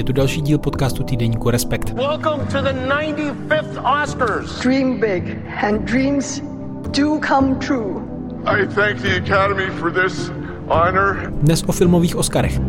Je 0.00 0.04
tu 0.04 0.12
další 0.12 0.40
díl 0.40 0.58
podcastu 0.58 1.02
týdeníku 1.02 1.50
Respekt. 1.50 1.90
Welcome 1.90 2.44
to 2.44 2.62
the 2.62 2.72
95th 2.72 4.02
Oscars. 4.02 4.60
Dream 4.60 5.00
big 5.00 5.38
and 5.64 5.78
dreams 5.84 6.42
do 7.00 7.20
come 7.28 7.54
true. 7.54 8.02
I 8.46 8.66
thank 8.66 9.02
the 9.02 9.16
Academy 9.16 9.70
for 9.70 9.92
this 9.92 10.32
honor. 10.68 11.30
Dnes 11.30 11.64
o 11.66 11.72
filmových 11.72 12.16
Oscarech. 12.16 12.60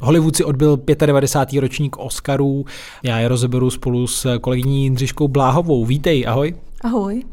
Hollywood 0.00 0.36
si 0.36 0.44
odbil 0.44 0.78
95. 1.06 1.60
ročník 1.60 1.98
Oscarů. 1.98 2.64
Já 3.02 3.18
je 3.18 3.28
rozeberu 3.28 3.70
spolu 3.70 4.06
s 4.06 4.38
kolegyní 4.38 4.82
Jindřiškou 4.82 5.28
Bláhovou. 5.28 5.84
Vítej, 5.84 6.24
ahoj. 6.28 6.54
Ahoj. 6.84 7.24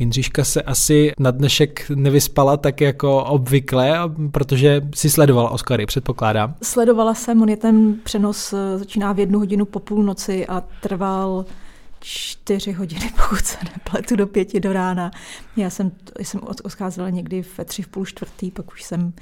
Jindřiška 0.00 0.44
se 0.44 0.62
asi 0.62 1.12
na 1.18 1.30
dnešek 1.30 1.90
nevyspala 1.94 2.56
tak 2.56 2.80
jako 2.80 3.24
obvykle, 3.24 3.98
protože 4.30 4.80
si 4.94 5.10
sledovala 5.10 5.50
Oscary, 5.50 5.86
předpokládám. 5.86 6.54
Sledovala 6.62 7.14
jsem, 7.14 7.42
on 7.42 7.48
je 7.48 7.56
ten 7.56 7.94
přenos 8.04 8.52
eh, 8.52 8.78
začíná 8.78 9.12
v 9.12 9.18
jednu 9.18 9.38
hodinu 9.38 9.64
po 9.64 9.78
půlnoci 9.80 10.46
a 10.46 10.62
trval 10.80 11.44
čtyři 12.00 12.72
hodiny, 12.72 13.10
pokud 13.28 13.44
se 13.44 13.58
nepletu, 13.74 14.16
do 14.16 14.26
pěti 14.26 14.60
do 14.60 14.72
rána. 14.72 15.10
Já 15.56 15.70
jsem, 15.70 15.92
jsem 16.18 16.40
odcházela 16.64 17.10
někdy 17.10 17.44
ve 17.58 17.64
tři 17.64 17.82
v 17.82 17.88
půl 17.88 18.06
čtvrtý, 18.06 18.50
pak 18.50 18.72
už 18.72 18.82
jsem 18.82 19.12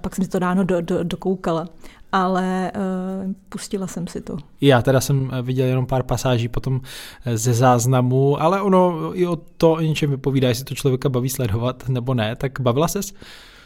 pak 0.00 0.16
jsem 0.16 0.24
si 0.24 0.30
to 0.30 0.38
ráno 0.38 0.64
do, 0.64 0.80
do, 0.80 1.04
dokoukala 1.04 1.68
ale 2.12 2.72
uh, 2.76 3.32
pustila 3.48 3.86
jsem 3.86 4.06
si 4.06 4.20
to. 4.20 4.36
Já 4.60 4.82
teda 4.82 5.00
jsem 5.00 5.30
eh, 5.32 5.42
viděl 5.42 5.66
jenom 5.66 5.86
pár 5.86 6.02
pasáží 6.02 6.48
potom 6.48 6.80
eh, 7.24 7.36
ze 7.38 7.54
záznamu, 7.54 8.42
ale 8.42 8.62
ono 8.62 9.10
i 9.14 9.26
o 9.26 9.36
to 9.36 9.72
o 9.72 9.80
něčem 9.80 10.10
vypovídá, 10.10 10.48
jestli 10.48 10.64
to 10.64 10.74
člověka 10.74 11.08
baví 11.08 11.28
sledovat 11.28 11.88
nebo 11.88 12.14
ne, 12.14 12.36
tak 12.36 12.60
bavila 12.60 12.88
ses? 12.88 13.14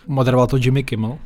Moderoval 0.07 0.47
to 0.47 0.57
Jimmy 0.57 0.85
Kimmel? 0.85 1.19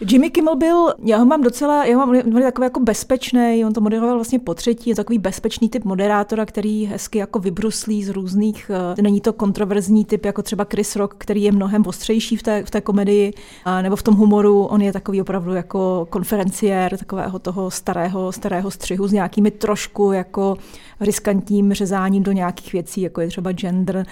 Jimmy 0.00 0.30
Kimmel 0.30 0.56
byl, 0.56 0.94
já 1.04 1.18
ho 1.18 1.26
mám 1.26 1.42
docela, 1.42 1.84
já 1.84 1.98
ho 1.98 2.06
mám 2.06 2.42
takový 2.42 2.64
jako 2.64 2.80
bezpečný, 2.80 3.64
on 3.66 3.72
to 3.72 3.80
moderoval 3.80 4.14
vlastně 4.14 4.38
po 4.38 4.54
třetí, 4.54 4.90
je 4.90 4.96
takový 4.96 5.18
bezpečný 5.18 5.68
typ 5.68 5.84
moderátora, 5.84 6.46
který 6.46 6.86
hezky 6.86 7.18
jako 7.18 7.38
vybruslí 7.38 8.04
z 8.04 8.08
různých, 8.08 8.70
uh, 8.70 9.02
není 9.02 9.20
to 9.20 9.32
kontroverzní 9.32 10.04
typ 10.04 10.24
jako 10.24 10.42
třeba 10.42 10.66
Chris 10.70 10.96
Rock, 10.96 11.14
který 11.18 11.42
je 11.42 11.52
mnohem 11.52 11.82
ostřejší 11.86 12.36
v 12.36 12.42
té, 12.42 12.64
v 12.64 12.70
té 12.70 12.80
komedii, 12.80 13.32
uh, 13.66 13.82
nebo 13.82 13.96
v 13.96 14.02
tom 14.02 14.14
humoru, 14.14 14.64
on 14.64 14.82
je 14.82 14.92
takový 14.92 15.20
opravdu 15.20 15.54
jako 15.54 16.06
konferenciér 16.10 16.96
takového 16.96 17.38
toho 17.38 17.70
starého, 17.70 18.32
starého 18.32 18.70
střihu 18.70 19.08
s 19.08 19.12
nějakými 19.12 19.50
trošku 19.50 20.12
jako 20.12 20.56
riskantním 21.00 21.72
řezáním 21.72 22.22
do 22.22 22.32
nějakých 22.32 22.72
věcí, 22.72 23.00
jako 23.00 23.20
je 23.20 23.28
třeba 23.28 23.52
gender. 23.52 23.96
Uh, 23.96 24.02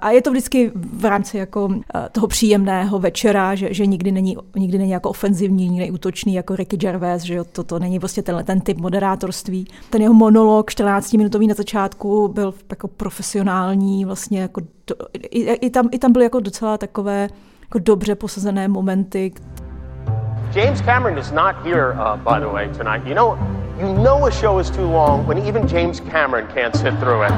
a 0.00 0.10
je 0.10 0.22
to 0.22 0.30
vždycky 0.30 0.72
v 0.74 1.04
rámci 1.04 1.36
jako 1.36 1.64
uh, 1.64 1.80
toho 2.12 2.26
příjemného 2.26 2.98
večera, 2.98 3.54
že, 3.54 3.74
že 3.74 3.86
nikdy 3.86 4.12
není, 4.12 4.36
nikdy 4.56 4.78
není 4.78 4.90
jako 4.90 5.08
ofenzivní, 5.22 5.78
neútočný 5.78 6.34
jako 6.34 6.56
Ricky 6.56 6.76
Gervais, 6.76 7.22
že 7.22 7.34
jo, 7.34 7.44
to, 7.44 7.64
to 7.64 7.78
není 7.78 7.98
vlastně 7.98 8.22
tenhle 8.22 8.44
ten 8.44 8.60
typ 8.60 8.78
moderátorství. 8.78 9.66
Ten 9.90 10.02
jeho 10.02 10.14
monolog 10.14 10.70
14-minutový 10.70 11.48
na 11.48 11.54
začátku 11.54 12.28
byl 12.28 12.54
jako 12.70 12.88
profesionální, 12.88 14.04
vlastně 14.04 14.40
jako 14.40 14.60
do, 14.60 14.94
i, 15.14 15.52
i, 15.52 15.70
tam, 15.70 15.88
i 15.90 15.98
tam 15.98 16.12
byly 16.12 16.24
jako 16.24 16.40
docela 16.40 16.78
takové 16.78 17.28
jako 17.62 17.78
dobře 17.78 18.14
posazené 18.14 18.68
momenty. 18.68 19.32
James 20.54 20.80
Cameron 20.80 21.18
is 21.18 21.30
not 21.30 21.56
here, 21.64 21.92
uh, 21.92 22.16
by 22.16 22.40
the 22.40 22.52
way, 22.52 22.68
tonight. 22.68 23.06
You 23.06 23.14
know, 23.14 23.38
you 23.80 24.04
know 24.04 24.26
a 24.26 24.30
show 24.30 24.60
is 24.60 24.70
too 24.70 24.90
long 24.90 25.28
when 25.28 25.38
even 25.48 25.68
James 25.68 26.00
Cameron 26.00 26.46
can't 26.54 26.76
sit 26.76 26.98
through 26.98 27.26
it. 27.26 27.32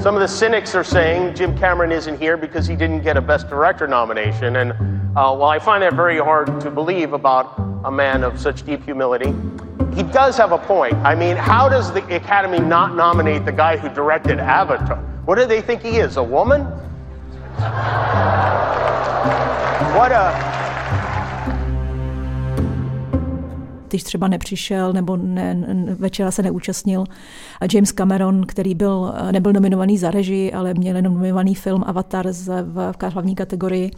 Some 0.00 0.14
of 0.14 0.20
the 0.20 0.28
cynics 0.28 0.74
are 0.74 0.84
saying 0.84 1.34
Jim 1.34 1.56
Cameron 1.58 1.92
isn't 1.92 2.18
here 2.18 2.36
because 2.36 2.66
he 2.66 2.76
didn't 2.76 3.02
get 3.02 3.16
a 3.16 3.20
Best 3.20 3.48
Director 3.48 3.86
nomination. 3.86 4.56
And 4.56 4.72
uh, 4.72 5.34
while 5.34 5.50
I 5.50 5.58
find 5.58 5.82
that 5.82 5.94
very 5.94 6.18
hard 6.18 6.60
to 6.60 6.70
believe 6.70 7.12
about 7.12 7.54
a 7.84 7.90
man 7.90 8.24
of 8.24 8.40
such 8.40 8.64
deep 8.64 8.82
humility, 8.84 9.34
he 9.94 10.02
does 10.02 10.36
have 10.36 10.52
a 10.52 10.58
point. 10.58 10.94
I 10.96 11.14
mean, 11.14 11.36
how 11.36 11.68
does 11.68 11.92
the 11.92 12.04
Academy 12.14 12.58
not 12.58 12.94
nominate 12.94 13.44
the 13.44 13.52
guy 13.52 13.76
who 13.76 13.88
directed 13.88 14.38
Avatar? 14.38 14.96
What 15.24 15.36
do 15.36 15.46
they 15.46 15.60
think 15.60 15.82
he 15.82 15.98
is, 15.98 16.16
a 16.16 16.22
woman? 16.22 16.62
What 19.92 20.12
a 20.12 20.56
když 23.88 24.02
třeba 24.02 24.28
nepřišel 24.28 24.92
nebo 24.92 25.16
ne, 25.16 25.56
večera 25.98 26.30
se 26.30 26.42
neúčastnil. 26.42 27.04
A 27.60 27.64
James 27.74 27.92
Cameron, 27.92 28.46
který 28.46 28.74
byl, 28.74 29.14
nebyl 29.30 29.52
nominovaný 29.52 29.98
za 29.98 30.10
režii, 30.10 30.52
ale 30.52 30.74
měl 30.74 31.02
nominovaný 31.02 31.54
film 31.54 31.84
Avatar 31.86 32.28
v, 32.32 32.92
v 32.92 33.12
hlavní 33.12 33.34
kategorii, 33.34 33.90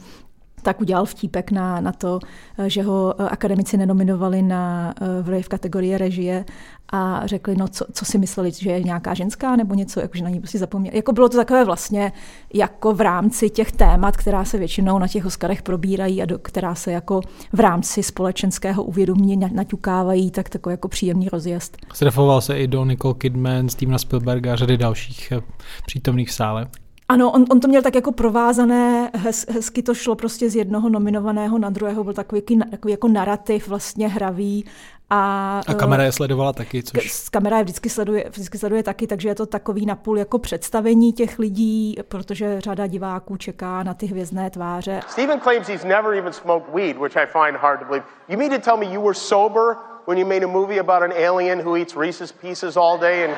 tak 0.62 0.80
udělal 0.80 1.04
vtípek 1.04 1.50
na, 1.50 1.80
na 1.80 1.92
to, 1.92 2.18
že 2.66 2.82
ho 2.82 3.20
akademici 3.20 3.76
nenominovali 3.76 4.42
na, 4.42 4.94
v, 5.22 5.42
v 5.42 5.48
kategorii 5.48 5.98
režie 5.98 6.44
a 6.92 7.26
řekli, 7.26 7.56
no 7.56 7.68
co, 7.68 7.84
co 7.92 8.04
si 8.04 8.18
mysleli, 8.18 8.50
že 8.50 8.70
je 8.70 8.82
nějaká 8.82 9.14
ženská 9.14 9.56
nebo 9.56 9.74
něco, 9.74 10.00
jakože 10.00 10.24
na 10.24 10.30
ní 10.30 10.40
prostě 10.40 10.58
zapomněli. 10.58 10.96
Jako 10.96 11.12
bylo 11.12 11.28
to 11.28 11.36
takové 11.36 11.64
vlastně 11.64 12.12
jako 12.54 12.94
v 12.94 13.00
rámci 13.00 13.50
těch 13.50 13.72
témat, 13.72 14.16
která 14.16 14.44
se 14.44 14.58
většinou 14.58 14.98
na 14.98 15.08
těch 15.08 15.26
Oscarech 15.26 15.62
probírají 15.62 16.22
a 16.22 16.24
do, 16.24 16.38
která 16.38 16.74
se 16.74 16.92
jako 16.92 17.20
v 17.52 17.60
rámci 17.60 18.02
společenského 18.02 18.84
uvědomění 18.84 19.46
naťukávají, 19.52 20.30
tak 20.30 20.48
takový 20.48 20.72
jako 20.72 20.88
příjemný 20.88 21.28
rozjezd. 21.28 21.76
Srefoval 21.94 22.40
se 22.40 22.58
i 22.58 22.66
do 22.66 22.84
Nicole 22.84 23.14
Kidman, 23.14 23.68
Stevena 23.68 23.98
Spielberga 23.98 24.52
a 24.52 24.56
řady 24.56 24.76
dalších 24.76 25.32
eh, 25.32 25.40
přítomných 25.86 26.28
v 26.28 26.32
sále. 26.32 26.66
Ano, 27.10 27.30
on, 27.30 27.44
on 27.50 27.60
to 27.60 27.68
měl 27.68 27.82
tak 27.82 27.94
jako 27.94 28.12
provázané, 28.12 29.10
hez, 29.14 29.46
hezky 29.48 29.82
to 29.82 29.94
šlo 29.94 30.14
prostě 30.14 30.50
z 30.50 30.56
jednoho 30.56 30.88
nominovaného 30.88 31.58
na 31.58 31.70
druhého, 31.70 32.04
byl 32.04 32.14
takový, 32.14 32.42
takový 32.70 32.90
jako 32.90 33.08
narrativ 33.08 33.68
vlastně 33.68 34.08
hravý. 34.08 34.64
A, 35.10 35.60
a 35.66 35.74
kamera 35.74 36.04
je 36.04 36.12
sledovala 36.12 36.52
taky, 36.52 36.82
což... 36.82 37.28
Kamera 37.28 37.58
je 37.58 37.64
vždycky 37.64 37.90
sleduje, 37.90 38.24
vždycky 38.30 38.58
sleduje 38.58 38.82
taky, 38.82 39.06
takže 39.06 39.28
je 39.28 39.34
to 39.34 39.46
takový 39.46 39.86
napůl 39.86 40.18
jako 40.18 40.38
představení 40.38 41.12
těch 41.12 41.38
lidí, 41.38 41.96
protože 42.08 42.60
řada 42.60 42.86
diváků 42.86 43.36
čeká 43.36 43.82
na 43.82 43.94
ty 43.94 44.06
hvězdné 44.06 44.50
tváře. 44.50 45.00
Stephen 45.08 45.40
claims 45.40 45.68
he's 45.68 45.84
never 45.84 46.14
even 46.14 46.32
smoked 46.32 46.74
weed, 46.74 46.98
which 46.98 47.16
I 47.16 47.26
find 47.26 47.60
hard 47.60 47.80
to 47.80 47.86
believe. 47.86 48.06
You 48.28 48.38
mean 48.38 48.50
to 48.50 48.58
tell 48.58 48.76
me 48.76 48.94
you 48.94 49.02
were 49.02 49.14
sober 49.14 49.76
when 50.06 50.18
you 50.18 50.26
made 50.26 50.44
a 50.44 50.48
movie 50.48 50.80
about 50.80 51.02
an 51.02 51.12
alien 51.12 51.66
who 51.66 51.76
eats 51.76 51.96
Reese's 51.96 52.32
Pieces 52.32 52.76
all 52.76 52.98
day 53.00 53.24
and... 53.24 53.34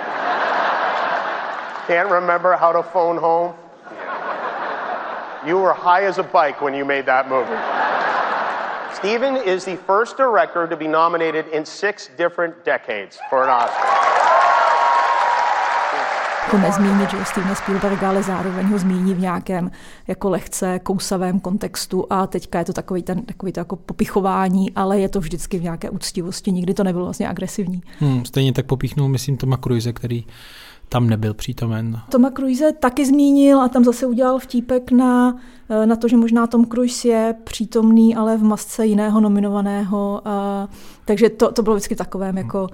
Can't 1.90 2.12
remember 2.12 2.56
how 2.56 2.72
to 2.72 2.82
phone 2.82 3.18
home? 3.18 3.52
You 5.46 5.58
were 5.58 5.74
high 5.74 6.06
as 6.08 6.18
a 6.18 6.22
bike 6.22 6.62
when 6.62 6.72
you 6.72 6.84
made 6.84 7.06
that 7.06 7.28
movie. 7.28 7.60
Steven 8.94 9.36
is 9.36 9.64
the 9.64 9.76
first 9.76 10.16
director 10.16 10.68
to 10.68 10.76
be 10.76 10.86
nominated 10.86 11.44
in 11.52 11.66
six 11.66 12.10
different 12.18 12.54
decades 12.64 13.18
for 13.30 13.42
an 13.42 13.50
Oscar. 13.50 13.86
Jako 16.44 16.58
nezmínit, 16.58 17.10
že 17.10 17.24
Steven 17.24 17.54
Spielberg, 17.54 18.02
ale 18.02 18.22
zároveň 18.22 18.66
ho 18.66 18.78
zmíní 18.78 19.14
v 19.14 19.20
nějakém 19.20 19.70
jako 20.08 20.30
lehce 20.30 20.78
kousavém 20.78 21.40
kontextu 21.40 22.06
a 22.10 22.26
teďka 22.26 22.58
je 22.58 22.64
to 22.64 22.72
takový, 22.72 23.02
ten, 23.02 23.22
takový 23.22 23.52
to 23.52 23.60
jako 23.60 23.76
popichování, 23.76 24.72
ale 24.76 24.98
je 24.98 25.08
to 25.08 25.20
vždycky 25.20 25.58
v 25.58 25.62
nějaké 25.62 25.90
úctivosti, 25.90 26.52
nikdy 26.52 26.74
to 26.74 26.84
nebylo 26.84 27.04
vlastně 27.04 27.28
agresivní. 27.28 27.82
Hmm, 27.98 28.24
stejně 28.24 28.52
tak 28.52 28.66
popíchnul, 28.66 29.08
myslím, 29.08 29.36
Toma 29.36 29.56
Cruise, 29.56 29.92
který 29.92 30.26
tam 30.92 31.10
nebyl 31.10 31.34
přítomen. 31.34 32.00
Toma 32.08 32.30
Cruise 32.30 32.72
taky 32.72 33.06
zmínil 33.06 33.60
a 33.60 33.68
tam 33.68 33.84
zase 33.84 34.06
udělal 34.06 34.38
vtípek 34.38 34.90
na, 34.90 35.36
eh, 35.68 35.86
na 35.86 35.96
to, 35.96 36.08
že 36.08 36.16
možná 36.16 36.46
Tom 36.46 36.66
Cruise 36.66 37.08
je 37.08 37.34
přítomný, 37.44 38.16
ale 38.16 38.36
v 38.36 38.42
masce 38.42 38.86
jiného 38.86 39.20
nominovaného. 39.20 40.22
A, 40.24 40.68
takže 41.04 41.30
to, 41.30 41.52
to 41.52 41.62
bylo 41.62 41.76
vždycky 41.76 41.96
takovém 41.96 42.38
jako 42.38 42.68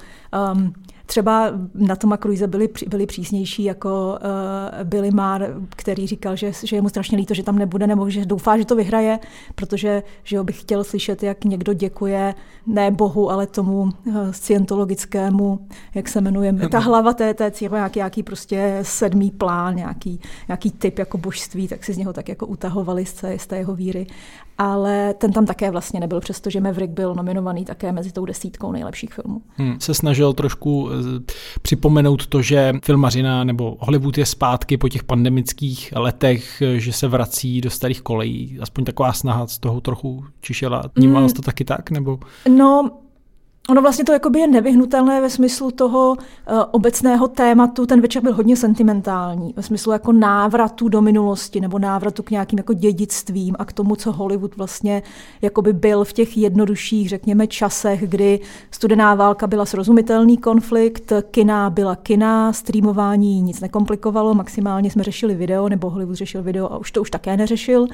um, 0.55 0.73
Třeba 1.07 1.51
na 1.75 1.97
Toma 1.97 2.17
Cruise 2.17 2.47
byli, 2.47 2.69
byli 2.89 3.07
přísnější 3.07 3.65
jako 3.65 4.19
uh, 4.19 4.85
Billy 4.85 5.11
Marr, 5.11 5.45
který 5.77 6.07
říkal, 6.07 6.37
že, 6.37 6.53
že 6.65 6.77
je 6.77 6.83
mu 6.83 6.89
strašně 6.89 7.19
líto, 7.19 7.35
že 7.35 7.43
tam 7.43 7.59
nebude, 7.59 7.87
nebo 7.87 8.11
že 8.11 8.27
doufá, 8.27 8.59
že 8.59 8.65
to 8.65 8.77
vyhraje, 8.77 9.19
protože 9.55 10.03
že 10.25 10.43
bych 10.43 10.61
chtěl 10.61 10.85
slyšet, 10.85 11.23
jak 11.23 11.45
někdo 11.45 11.73
děkuje 11.73 12.35
ne 12.67 12.91
Bohu, 12.91 13.31
ale 13.31 13.47
tomu 13.47 13.83
uh, 13.83 13.93
scientologickému, 14.31 15.67
jak 15.95 16.09
se 16.09 16.21
jmenuje, 16.21 16.53
ta 16.71 16.79
hlava 16.79 17.13
té, 17.13 17.35
té 17.35 17.51
církve, 17.51 17.79
nějaký, 17.79 17.99
nějaký 17.99 18.23
prostě 18.23 18.79
sedmý 18.83 19.31
plán, 19.31 19.77
nějaký, 19.77 20.21
nějaký 20.49 20.71
typ 20.71 20.99
jako 20.99 21.19
božství, 21.19 21.69
tak 21.69 21.85
si 21.85 21.93
z 21.93 21.97
něho 21.97 22.13
tak 22.13 22.29
jako 22.29 22.47
utahovali 22.47 23.07
z 23.07 23.13
té, 23.13 23.39
z 23.39 23.47
té 23.47 23.57
jeho 23.57 23.75
víry. 23.75 24.07
Ale 24.59 25.15
ten 25.15 25.33
tam 25.33 25.47
také 25.47 25.71
vlastně 25.71 26.01
nebyl, 26.01 26.21
přestože 26.21 26.61
Maverick 26.61 26.93
byl 26.93 27.15
nominovaný 27.15 27.65
také 27.65 27.93
mezi 27.93 28.13
tou 28.13 28.25
desítkou 28.25 28.73
nejlepších 28.73 29.13
filmů. 29.15 29.43
Hmm, 29.57 29.81
se 29.81 29.95
snažil 29.95 30.33
trošku 30.33 30.89
připomenout 31.63 32.27
to, 32.27 32.43
že 32.43 32.73
filmařina 32.85 33.45
nebo 33.45 33.77
Hollywood 33.81 34.19
je 34.19 34.27
zpátky 34.27 34.77
po 34.77 34.89
těch 34.89 35.05
pandemických 35.05 35.93
letech, 35.97 36.63
že 36.77 36.93
se 36.93 37.09
vrací 37.09 37.61
do 37.61 37.71
starých 37.71 38.03
kolejí. 38.03 38.59
Aspoň 38.61 38.85
taková 38.85 39.13
snaha 39.13 39.47
z 39.47 39.59
toho 39.59 39.81
trochu 39.81 40.25
čišela. 40.41 40.83
Vnímala 40.95 41.27
mm. 41.27 41.33
to 41.33 41.43
taky 41.43 41.65
tak? 41.65 41.91
Nebo? 41.91 42.19
No, 42.49 42.91
Ono 43.69 43.83
vlastně 43.83 44.05
to 44.05 44.13
jakoby 44.13 44.41
je 44.41 44.47
nevyhnutelné 44.47 45.21
ve 45.21 45.31
smyslu 45.31 45.71
toho 45.71 46.11
uh, 46.11 46.17
obecného 46.71 47.29
tématu. 47.29 47.87
Ten 47.87 48.01
večer 48.01 48.23
byl 48.23 48.35
hodně 48.35 48.57
sentimentální, 48.57 49.55
ve 49.57 49.63
smyslu 49.63 49.93
jako 49.93 50.13
návratu 50.13 50.89
do 50.89 51.03
minulosti 51.03 51.61
nebo 51.61 51.79
návratu 51.79 52.23
k 52.23 52.31
nějakým 52.31 52.59
jako 52.59 52.73
dědictvím 52.73 53.57
a 53.59 53.65
k 53.65 53.73
tomu, 53.73 53.97
co 53.97 54.13
Hollywood 54.13 54.57
vlastně 54.57 55.03
jakoby 55.43 55.73
byl 55.73 56.05
v 56.05 56.13
těch 56.13 56.37
jednodušších, 56.37 57.09
řekněme, 57.09 57.47
časech, 57.47 58.09
kdy 58.09 58.41
studená 58.71 59.15
válka 59.15 59.47
byla 59.47 59.67
srozumitelný 59.67 60.39
konflikt, 60.39 61.13
kina 61.31 61.71
byla 61.71 61.97
kina, 61.97 62.53
streamování 62.53 63.43
nic 63.43 63.61
nekomplikovalo, 63.61 64.35
maximálně 64.35 64.91
jsme 64.91 65.03
řešili 65.03 65.35
video, 65.35 65.69
nebo 65.69 65.91
Hollywood 65.91 66.17
řešil 66.17 66.43
video 66.43 66.73
a 66.73 66.79
už 66.79 66.91
to 66.91 67.01
už 67.01 67.11
také 67.11 67.37
neřešil. 67.37 67.87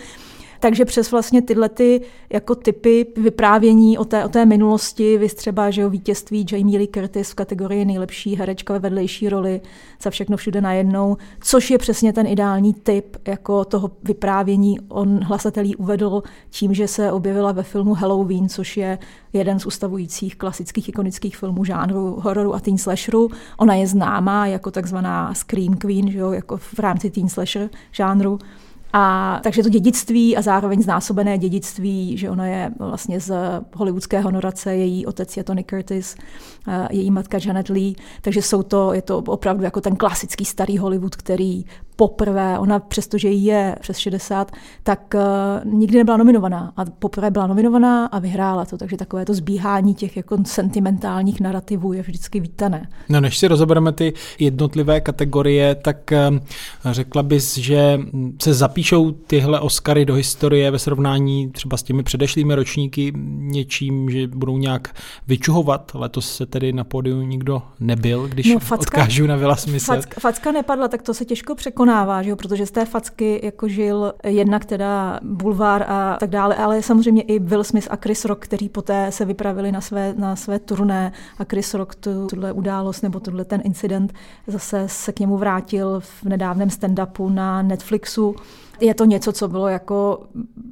Takže 0.62 0.84
přes 0.84 1.10
vlastně 1.10 1.42
tyhle 1.42 1.68
ty 1.68 2.00
jako 2.30 2.54
typy 2.54 3.06
vyprávění 3.16 3.98
o 3.98 4.04
té, 4.04 4.24
o 4.24 4.28
té 4.28 4.46
minulosti, 4.46 5.18
vy 5.18 5.28
třeba, 5.28 5.70
že 5.70 5.86
o 5.86 5.90
vítězství 5.90 6.46
Jamie 6.52 6.78
Lee 6.78 6.88
Curtis 6.94 7.30
v 7.30 7.34
kategorii 7.34 7.84
nejlepší 7.84 8.36
herečka 8.36 8.72
ve 8.72 8.78
vedlejší 8.78 9.28
roli 9.28 9.60
za 10.02 10.10
všechno 10.10 10.36
všude 10.36 10.60
najednou, 10.60 11.16
což 11.40 11.70
je 11.70 11.78
přesně 11.78 12.12
ten 12.12 12.26
ideální 12.26 12.74
typ 12.74 13.16
jako 13.26 13.64
toho 13.64 13.90
vyprávění. 14.02 14.80
On 14.88 15.24
hlasatelí 15.24 15.76
uvedl 15.76 16.22
tím, 16.50 16.74
že 16.74 16.88
se 16.88 17.12
objevila 17.12 17.52
ve 17.52 17.62
filmu 17.62 17.94
Halloween, 17.94 18.48
což 18.48 18.76
je 18.76 18.98
jeden 19.32 19.58
z 19.58 19.66
ustavujících 19.66 20.36
klasických 20.36 20.88
ikonických 20.88 21.36
filmů 21.36 21.64
žánru 21.64 22.20
hororu 22.20 22.54
a 22.54 22.60
teen 22.60 22.78
slasheru. 22.78 23.30
Ona 23.58 23.74
je 23.74 23.86
známá 23.86 24.46
jako 24.46 24.70
takzvaná 24.70 25.34
Scream 25.34 25.76
Queen, 25.76 26.10
že 26.10 26.18
jo, 26.18 26.32
jako 26.32 26.56
v 26.56 26.78
rámci 26.78 27.10
teen 27.10 27.28
slasher 27.28 27.70
žánru. 27.92 28.38
A 28.92 29.40
takže 29.42 29.62
to 29.62 29.68
dědictví 29.68 30.36
a 30.36 30.42
zároveň 30.42 30.82
znásobené 30.82 31.38
dědictví, 31.38 32.16
že 32.18 32.30
ona 32.30 32.46
je 32.46 32.70
vlastně 32.78 33.20
z 33.20 33.34
hollywoodské 33.74 34.20
honorace, 34.20 34.76
její 34.76 35.06
otec 35.06 35.36
je 35.36 35.44
Tony 35.44 35.64
Curtis, 35.64 36.16
její 36.90 37.10
matka 37.10 37.38
Janet 37.44 37.68
Lee, 37.68 37.94
takže 38.22 38.42
jsou 38.42 38.62
to, 38.62 38.92
je 38.92 39.02
to 39.02 39.18
opravdu 39.18 39.64
jako 39.64 39.80
ten 39.80 39.96
klasický 39.96 40.44
starý 40.44 40.78
Hollywood, 40.78 41.16
který 41.16 41.64
poprvé, 41.96 42.58
ona 42.58 42.78
přestože 42.78 43.28
je 43.28 43.76
přes 43.80 43.96
60, 43.96 44.52
tak 44.82 45.14
uh, 45.14 45.72
nikdy 45.72 45.98
nebyla 45.98 46.16
nominovaná. 46.16 46.72
A 46.76 46.84
poprvé 46.84 47.30
byla 47.30 47.46
nominovaná 47.46 48.06
a 48.06 48.18
vyhrála 48.18 48.64
to. 48.64 48.78
Takže 48.78 48.96
takové 48.96 49.24
to 49.24 49.34
zbíhání 49.34 49.94
těch 49.94 50.16
jako 50.16 50.38
sentimentálních 50.46 51.40
narrativů 51.40 51.92
je 51.92 52.02
vždycky 52.02 52.40
vítané. 52.40 52.88
No 53.08 53.20
než 53.20 53.38
si 53.38 53.48
rozebereme 53.48 53.92
ty 53.92 54.12
jednotlivé 54.38 55.00
kategorie, 55.00 55.74
tak 55.74 56.12
uh, 56.30 56.38
řekla 56.92 57.22
bys, 57.22 57.58
že 57.58 58.00
se 58.42 58.54
zapíšou 58.82 59.12
tyhle 59.12 59.60
Oscary 59.60 60.04
do 60.04 60.14
historie 60.14 60.70
ve 60.70 60.78
srovnání 60.78 61.50
třeba 61.50 61.76
s 61.76 61.82
těmi 61.82 62.02
předešlými 62.02 62.54
ročníky 62.54 63.12
něčím, 63.38 64.10
že 64.10 64.26
budou 64.26 64.58
nějak 64.58 64.94
vyčuhovat. 65.26 65.92
Letos 65.94 66.36
se 66.36 66.46
tedy 66.46 66.72
na 66.72 66.84
pódiu 66.84 67.22
nikdo 67.22 67.62
nebyl, 67.80 68.28
když 68.28 68.54
no, 68.54 68.58
facka, 68.58 68.74
odkážu 68.74 69.26
na 69.26 69.36
Vila 69.36 69.56
Smise. 69.56 69.86
Facka, 69.86 70.20
facka 70.20 70.52
nepadla, 70.52 70.88
tak 70.88 71.02
to 71.02 71.14
se 71.14 71.24
těžko 71.24 71.54
překonává, 71.54 72.22
že 72.22 72.30
jo? 72.30 72.36
protože 72.36 72.66
z 72.66 72.70
té 72.70 72.84
facky 72.84 73.40
jako 73.42 73.68
žil 73.68 74.12
jednak 74.24 74.64
teda 74.64 75.20
Bulvár 75.22 75.84
a 75.88 76.16
tak 76.20 76.30
dále, 76.30 76.56
ale 76.56 76.82
samozřejmě 76.82 77.22
i 77.22 77.38
Will 77.38 77.64
Smith 77.64 77.88
a 77.90 77.96
Chris 77.96 78.24
Rock, 78.24 78.44
který 78.44 78.68
poté 78.68 79.12
se 79.12 79.24
vypravili 79.24 79.72
na 79.72 79.80
své, 79.80 80.14
na 80.18 80.36
své 80.36 80.58
turné 80.58 81.12
a 81.38 81.44
Chris 81.44 81.74
Rock 81.74 81.94
tu, 81.94 82.26
tuhle 82.26 82.52
událost 82.52 83.02
nebo 83.02 83.20
tuhle 83.20 83.44
ten 83.44 83.60
incident 83.64 84.12
zase 84.46 84.84
se 84.86 85.12
k 85.12 85.20
němu 85.20 85.36
vrátil 85.36 86.00
v 86.00 86.24
nedávném 86.24 86.68
stand-upu 86.68 87.34
na 87.34 87.62
Netflixu 87.62 88.34
je 88.82 88.94
to 88.94 89.04
něco, 89.04 89.32
co 89.32 89.48
bylo 89.48 89.68
jako 89.68 90.22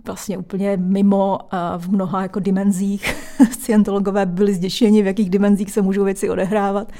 vlastně 0.06 0.38
úplně 0.38 0.76
mimo 0.76 1.38
v 1.78 1.88
mnoha 1.90 2.22
jako 2.22 2.40
dimenzích. 2.40 3.14
Scientologové 3.50 4.26
byli 4.26 4.54
zděšeni, 4.54 5.02
v 5.02 5.06
jakých 5.06 5.30
dimenzích 5.30 5.70
se 5.70 5.82
můžou 5.82 6.04
věci 6.04 6.30
odehrávat. 6.30 6.92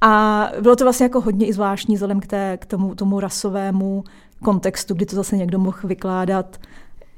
A 0.00 0.46
bylo 0.60 0.76
to 0.76 0.84
vlastně 0.84 1.04
jako 1.04 1.20
hodně 1.20 1.46
i 1.46 1.52
zvláštní 1.52 1.94
vzhledem 1.94 2.20
k, 2.20 2.26
té, 2.26 2.58
k 2.60 2.66
tomu, 2.66 2.94
tomu 2.94 3.20
rasovému 3.20 4.04
kontextu, 4.44 4.94
kdy 4.94 5.06
to 5.06 5.16
zase 5.16 5.36
někdo 5.36 5.58
mohl 5.58 5.78
vykládat 5.84 6.60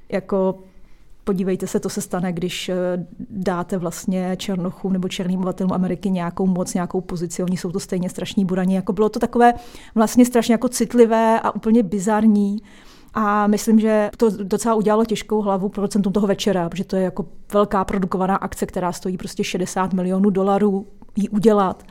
jako 0.08 0.58
podívejte 1.24 1.66
se, 1.66 1.80
to 1.80 1.88
se 1.88 2.00
stane, 2.00 2.32
když 2.32 2.68
eh, 2.68 2.74
dáte 3.30 3.78
vlastně 3.78 4.36
černochům 4.36 4.92
nebo 4.92 5.08
černým 5.08 5.38
obyvatelům 5.38 5.72
Ameriky 5.72 6.10
nějakou 6.10 6.46
moc, 6.46 6.74
nějakou 6.74 7.00
pozici, 7.00 7.42
oni 7.42 7.56
jsou 7.56 7.72
to 7.72 7.80
stejně 7.80 8.10
strašní 8.10 8.44
buraní. 8.44 8.74
Jako 8.74 8.92
bylo 8.92 9.08
to 9.08 9.18
takové 9.18 9.54
vlastně 9.94 10.24
strašně 10.24 10.54
jako 10.54 10.68
citlivé 10.68 11.40
a 11.40 11.50
úplně 11.50 11.82
bizarní. 11.82 12.58
A 13.14 13.46
myslím, 13.46 13.80
že 13.80 14.10
to 14.16 14.30
docela 14.30 14.74
udělalo 14.74 15.04
těžkou 15.04 15.42
hlavu 15.42 15.68
procentům 15.68 16.12
toho 16.12 16.26
večera, 16.26 16.68
protože 16.68 16.84
to 16.84 16.96
je 16.96 17.02
jako 17.02 17.26
velká 17.52 17.84
produkovaná 17.84 18.36
akce, 18.36 18.66
která 18.66 18.92
stojí 18.92 19.16
prostě 19.16 19.44
60 19.44 19.92
milionů 19.92 20.30
dolarů 20.30 20.86
ji 21.16 21.28
udělat. 21.28 21.82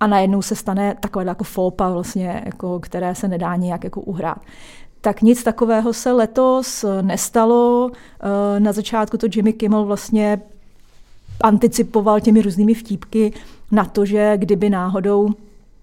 A 0.00 0.06
najednou 0.06 0.42
se 0.42 0.56
stane 0.56 0.96
takové 1.00 1.24
jako 1.24 1.44
fopa, 1.44 1.90
vlastně, 1.90 2.42
jako, 2.44 2.80
které 2.80 3.14
se 3.14 3.28
nedá 3.28 3.56
nějak 3.56 3.84
jako 3.84 4.00
uhrát. 4.00 4.38
Tak 5.00 5.22
nic 5.22 5.42
takového 5.42 5.92
se 5.92 6.12
letos 6.12 6.84
nestalo. 7.00 7.90
Eh, 7.94 8.60
na 8.60 8.72
začátku 8.72 9.18
to 9.18 9.26
Jimmy 9.34 9.52
Kimmel 9.52 9.84
vlastně 9.84 10.40
anticipoval 11.40 12.20
těmi 12.20 12.42
různými 12.42 12.74
vtípky 12.74 13.32
na 13.70 13.84
to, 13.84 14.04
že 14.04 14.32
kdyby 14.36 14.70
náhodou 14.70 15.30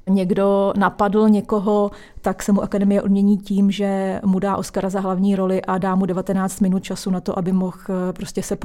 někdo 0.10 0.74
napadl 0.78 1.30
někoho, 1.30 1.92
tak 2.22 2.44
se 2.44 2.52
mu 2.52 2.64
akademie 2.64 3.02
odmění 3.02 3.38
tím, 3.38 3.72
že 3.72 4.20
mu 4.26 4.40
dá 4.40 4.56
Oscara 4.58 4.90
za 4.90 5.00
hlavní 5.00 5.36
roli 5.36 5.62
a 5.62 5.78
dá 5.78 5.96
mu 5.96 6.06
19 6.06 6.60
minut 6.60 6.84
času 6.84 7.12
na 7.12 7.22
to, 7.22 7.40
aby 7.40 7.52
mohl 7.52 7.78
eh, 7.90 8.14
prostě 8.14 8.44
se 8.44 8.58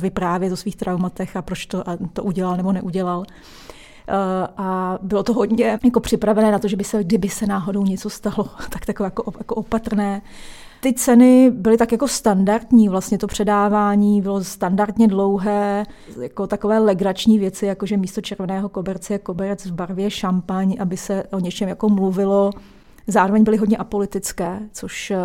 vyprávět 0.00 0.52
o 0.52 0.56
svých 0.56 0.76
traumatech 0.76 1.36
a 1.36 1.42
proč 1.42 1.66
to, 1.66 1.88
a 1.88 1.98
to 2.12 2.22
udělal 2.22 2.56
nebo 2.56 2.72
neudělal. 2.72 3.24
Eh, 4.08 4.48
a 4.56 4.98
bylo 5.02 5.22
to 5.22 5.32
hodně 5.32 5.78
jako 5.84 6.00
připravené 6.00 6.52
na 6.52 6.58
to, 6.58 6.68
že 6.68 6.76
by 6.76 6.84
se, 6.84 7.04
kdyby 7.04 7.28
se 7.28 7.46
náhodou 7.46 7.84
něco 7.84 8.10
stalo, 8.10 8.48
tak 8.70 8.86
takové 8.86 9.06
jako, 9.06 9.32
jako 9.38 9.54
opatrné 9.54 10.22
ty 10.84 10.92
ceny 10.92 11.50
byly 11.50 11.76
tak 11.76 11.92
jako 11.92 12.08
standardní, 12.08 12.88
vlastně 12.88 13.18
to 13.18 13.26
předávání 13.26 14.22
bylo 14.22 14.44
standardně 14.44 15.08
dlouhé, 15.08 15.84
jako 16.20 16.46
takové 16.46 16.78
legrační 16.78 17.38
věci, 17.38 17.66
jako 17.66 17.86
že 17.86 17.96
místo 17.96 18.20
červeného 18.20 18.68
koberce 18.68 19.14
je 19.14 19.18
koberec 19.18 19.66
v 19.66 19.72
barvě 19.72 20.10
šampaň, 20.10 20.76
aby 20.80 20.96
se 20.96 21.24
o 21.24 21.38
něčem 21.38 21.68
jako 21.68 21.88
mluvilo. 21.88 22.50
Zároveň 23.06 23.44
byly 23.44 23.56
hodně 23.56 23.76
apolitické, 23.76 24.60
což 24.72 25.10
eh, 25.10 25.16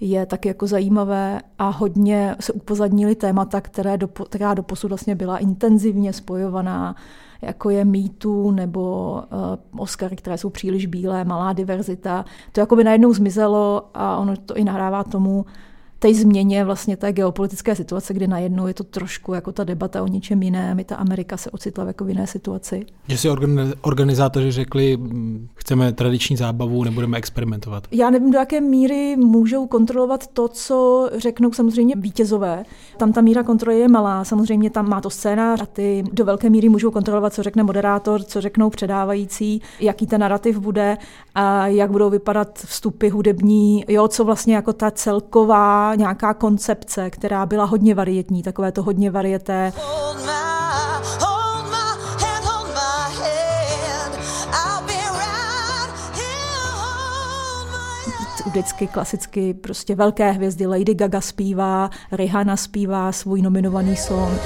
je 0.00 0.26
taky 0.26 0.48
jako 0.48 0.66
zajímavé 0.66 1.40
a 1.58 1.68
hodně 1.68 2.36
se 2.40 2.52
upozadnili 2.52 3.14
témata, 3.14 3.60
které 3.60 3.96
do, 3.96 4.08
která 4.08 4.54
vlastně 4.88 5.14
byla 5.14 5.38
intenzivně 5.38 6.12
spojovaná 6.12 6.96
jako 7.42 7.70
je 7.70 7.84
mýtu 7.84 8.50
nebo 8.50 9.12
uh, 9.72 9.80
Oscary, 9.82 10.16
které 10.16 10.38
jsou 10.38 10.50
příliš 10.50 10.86
bílé, 10.86 11.24
malá 11.24 11.52
diverzita. 11.52 12.24
To 12.52 12.60
jako 12.60 12.76
by 12.76 12.84
najednou 12.84 13.12
zmizelo 13.12 13.90
a 13.94 14.16
ono 14.16 14.36
to 14.36 14.56
i 14.56 14.64
nahrává 14.64 15.04
tomu, 15.04 15.46
té 16.02 16.14
změně 16.14 16.64
vlastně 16.64 16.96
té 16.96 17.12
geopolitické 17.12 17.76
situace, 17.76 18.14
kdy 18.14 18.26
najednou 18.26 18.66
je 18.66 18.74
to 18.74 18.84
trošku 18.84 19.34
jako 19.34 19.52
ta 19.52 19.64
debata 19.64 20.02
o 20.02 20.06
něčem 20.06 20.42
jiném, 20.42 20.78
i 20.78 20.84
ta 20.84 20.96
Amerika 20.96 21.36
se 21.36 21.50
ocitla 21.50 21.84
jako 21.84 22.04
v 22.04 22.08
jiné 22.08 22.26
situaci. 22.26 22.86
Že 23.08 23.18
si 23.18 23.28
organizátoři 23.80 24.50
řekli, 24.50 24.98
chceme 25.54 25.92
tradiční 25.92 26.36
zábavu, 26.36 26.84
nebudeme 26.84 27.18
experimentovat. 27.18 27.86
Já 27.90 28.10
nevím, 28.10 28.30
do 28.30 28.38
jaké 28.38 28.60
míry 28.60 29.16
můžou 29.16 29.66
kontrolovat 29.66 30.26
to, 30.26 30.48
co 30.48 31.08
řeknou 31.16 31.52
samozřejmě 31.52 31.94
vítězové. 31.98 32.64
Tam 32.96 33.12
ta 33.12 33.20
míra 33.20 33.42
kontroly 33.42 33.80
je 33.80 33.88
malá, 33.88 34.24
samozřejmě 34.24 34.70
tam 34.70 34.88
má 34.88 35.00
to 35.00 35.10
scénář 35.10 35.62
a 35.62 35.66
ty 35.66 36.04
do 36.12 36.24
velké 36.24 36.50
míry 36.50 36.68
můžou 36.68 36.90
kontrolovat, 36.90 37.34
co 37.34 37.42
řekne 37.42 37.62
moderátor, 37.62 38.22
co 38.22 38.40
řeknou 38.40 38.70
předávající, 38.70 39.62
jaký 39.80 40.06
ten 40.06 40.20
narrativ 40.20 40.58
bude 40.58 40.98
a 41.34 41.66
jak 41.66 41.90
budou 41.90 42.10
vypadat 42.10 42.58
vstupy 42.58 43.08
hudební, 43.08 43.84
jo, 43.88 44.08
co 44.08 44.24
vlastně 44.24 44.54
jako 44.54 44.72
ta 44.72 44.90
celková 44.90 45.91
nějaká 45.94 46.34
koncepce, 46.34 47.10
která 47.10 47.46
byla 47.46 47.64
hodně 47.64 47.94
varietní, 47.94 48.42
takové 48.42 48.72
to 48.72 48.82
hodně 48.82 49.10
varieté. 49.10 49.72
vždycky 58.52 58.86
klasicky 58.86 59.54
prostě 59.54 59.94
velké 59.94 60.30
hvězdy. 60.30 60.66
Lady 60.66 60.94
Gaga 60.94 61.20
zpívá, 61.20 61.90
Rihanna 62.12 62.56
zpívá 62.56 63.12
svůj 63.12 63.42
nominovaný 63.42 63.96
song. 63.96 64.40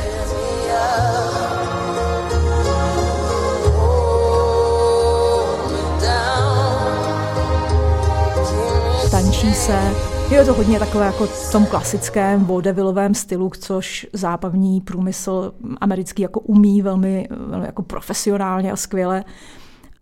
Tančí 9.11 9.55
se. 9.55 10.16
Je 10.31 10.45
to 10.45 10.55
hodně 10.55 10.79
takové 10.79 11.07
jako 11.07 11.27
v 11.27 11.53
tom 11.53 11.67
klasickém 11.67 12.45
vaudevillovém 12.45 13.15
stylu, 13.15 13.51
což 13.61 14.07
zábavní 14.13 14.81
průmysl 14.81 15.53
americký 15.81 16.23
jako 16.23 16.41
umí 16.41 16.83
velmi, 16.83 17.29
velmi 17.31 17.67
jako 17.67 17.83
profesionálně 17.83 18.73
a 18.73 18.77
skvěle. 18.77 19.25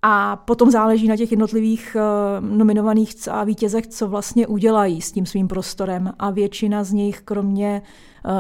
A 0.02 0.37
potom 0.37 0.71
záleží 0.71 1.09
na 1.09 1.16
těch 1.16 1.31
jednotlivých 1.31 1.97
nominovaných 2.40 3.14
a 3.31 3.45
vítězech, 3.45 3.87
co 3.87 4.09
vlastně 4.09 4.47
udělají 4.47 5.02
s 5.02 5.12
tím 5.12 5.26
svým 5.26 5.49
prostorem. 5.49 6.12
A 6.19 6.31
většina 6.31 6.85
z 6.85 6.93
nich, 6.93 7.21
kromě 7.21 7.83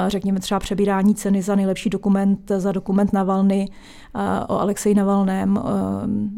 řekněme 0.08 0.40
třeba 0.40 0.60
přebírání 0.60 1.14
ceny 1.14 1.42
za 1.42 1.54
nejlepší 1.54 1.90
dokument, 1.90 2.52
za 2.56 2.72
dokument 2.72 3.12
Navalny 3.12 3.68
o 4.48 4.60
Alexeji 4.60 4.94
Navalném, 4.94 5.60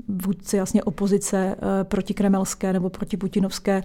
vůdci 0.08 0.56
vlastně 0.56 0.82
opozice 0.82 1.56
protikremelské 1.82 2.72
nebo 2.72 2.90
protiputinovské, 2.90 3.82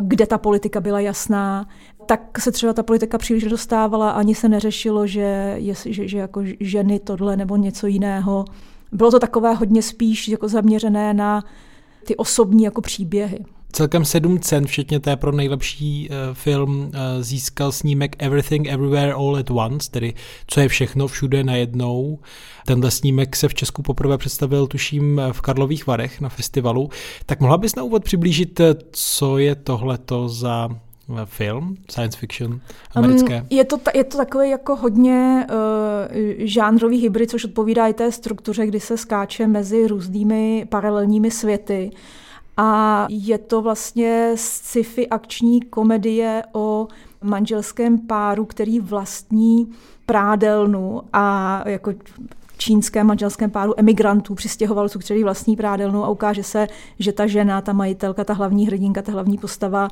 kde 0.00 0.26
ta 0.26 0.38
politika 0.38 0.80
byla 0.80 1.00
jasná, 1.00 1.68
tak 2.06 2.38
se 2.38 2.52
třeba 2.52 2.72
ta 2.72 2.82
politika 2.82 3.18
příliš 3.18 3.44
dostávala, 3.44 4.10
ani 4.10 4.34
se 4.34 4.48
neřešilo, 4.48 5.06
že, 5.06 5.54
je, 5.58 5.74
že, 5.86 6.08
že 6.08 6.18
jako 6.18 6.42
ženy 6.60 6.98
tohle 6.98 7.36
nebo 7.36 7.56
něco 7.56 7.86
jiného. 7.86 8.44
Bylo 8.92 9.10
to 9.10 9.18
takové 9.18 9.54
hodně 9.54 9.82
spíš 9.82 10.28
jako 10.28 10.48
zaměřené 10.48 11.14
na 11.14 11.44
ty 12.06 12.16
osobní 12.16 12.64
jako 12.64 12.80
příběhy. 12.80 13.44
Celkem 13.72 14.04
sedm 14.04 14.40
cen, 14.40 14.66
včetně 14.66 15.00
té 15.00 15.16
pro 15.16 15.32
nejlepší 15.32 16.08
uh, 16.08 16.16
film, 16.34 16.80
uh, 16.80 16.90
získal 17.20 17.72
snímek 17.72 18.16
Everything 18.18 18.68
Everywhere 18.68 19.12
All 19.12 19.36
at 19.36 19.50
Once, 19.50 19.90
tedy 19.90 20.14
co 20.46 20.60
je 20.60 20.68
všechno 20.68 21.06
všude 21.06 21.44
najednou. 21.44 22.18
Tenhle 22.66 22.90
snímek 22.90 23.36
se 23.36 23.48
v 23.48 23.54
Česku 23.54 23.82
poprvé 23.82 24.18
představil, 24.18 24.66
tuším, 24.66 25.20
v 25.32 25.40
Karlových 25.40 25.86
Varech 25.86 26.20
na 26.20 26.28
festivalu. 26.28 26.90
Tak 27.26 27.40
mohla 27.40 27.58
bys 27.58 27.74
na 27.74 27.82
úvod 27.82 28.04
přiblížit, 28.04 28.60
co 28.92 29.38
je 29.38 29.54
tohleto 29.54 30.28
za 30.28 30.68
film, 31.24 31.76
science 31.90 32.18
fiction, 32.18 32.60
americké? 32.94 33.40
Um, 33.40 33.46
je, 33.50 33.64
to, 33.64 33.78
je 33.94 34.04
to 34.04 34.16
takový 34.16 34.50
jako 34.50 34.76
hodně 34.76 35.46
uh, 35.50 35.56
žánrový 36.38 36.98
hybrid, 36.98 37.30
což 37.30 37.44
odpovídá 37.44 37.86
i 37.86 37.94
té 37.94 38.12
struktuře, 38.12 38.66
kdy 38.66 38.80
se 38.80 38.96
skáče 38.96 39.46
mezi 39.46 39.86
různými 39.86 40.66
paralelními 40.68 41.30
světy. 41.30 41.90
A 42.56 43.06
je 43.10 43.38
to 43.38 43.62
vlastně 43.62 44.32
sci-fi 44.34 45.08
akční 45.08 45.60
komedie 45.60 46.42
o 46.52 46.88
manželském 47.22 47.98
páru, 47.98 48.44
který 48.44 48.80
vlastní 48.80 49.72
prádelnu 50.06 51.02
a 51.12 51.62
jako 51.68 51.92
čínském 52.62 53.06
manželském 53.06 53.50
páru 53.50 53.74
emigrantů, 53.76 54.34
přistěhovalců, 54.34 54.98
který 54.98 55.24
vlastní 55.24 55.56
prádelnu 55.56 56.04
a 56.04 56.08
ukáže 56.08 56.42
se, 56.42 56.68
že 56.98 57.12
ta 57.12 57.26
žena, 57.26 57.60
ta 57.60 57.72
majitelka, 57.72 58.24
ta 58.24 58.32
hlavní 58.32 58.66
hrdinka, 58.66 59.02
ta 59.02 59.12
hlavní 59.12 59.38
postava 59.38 59.88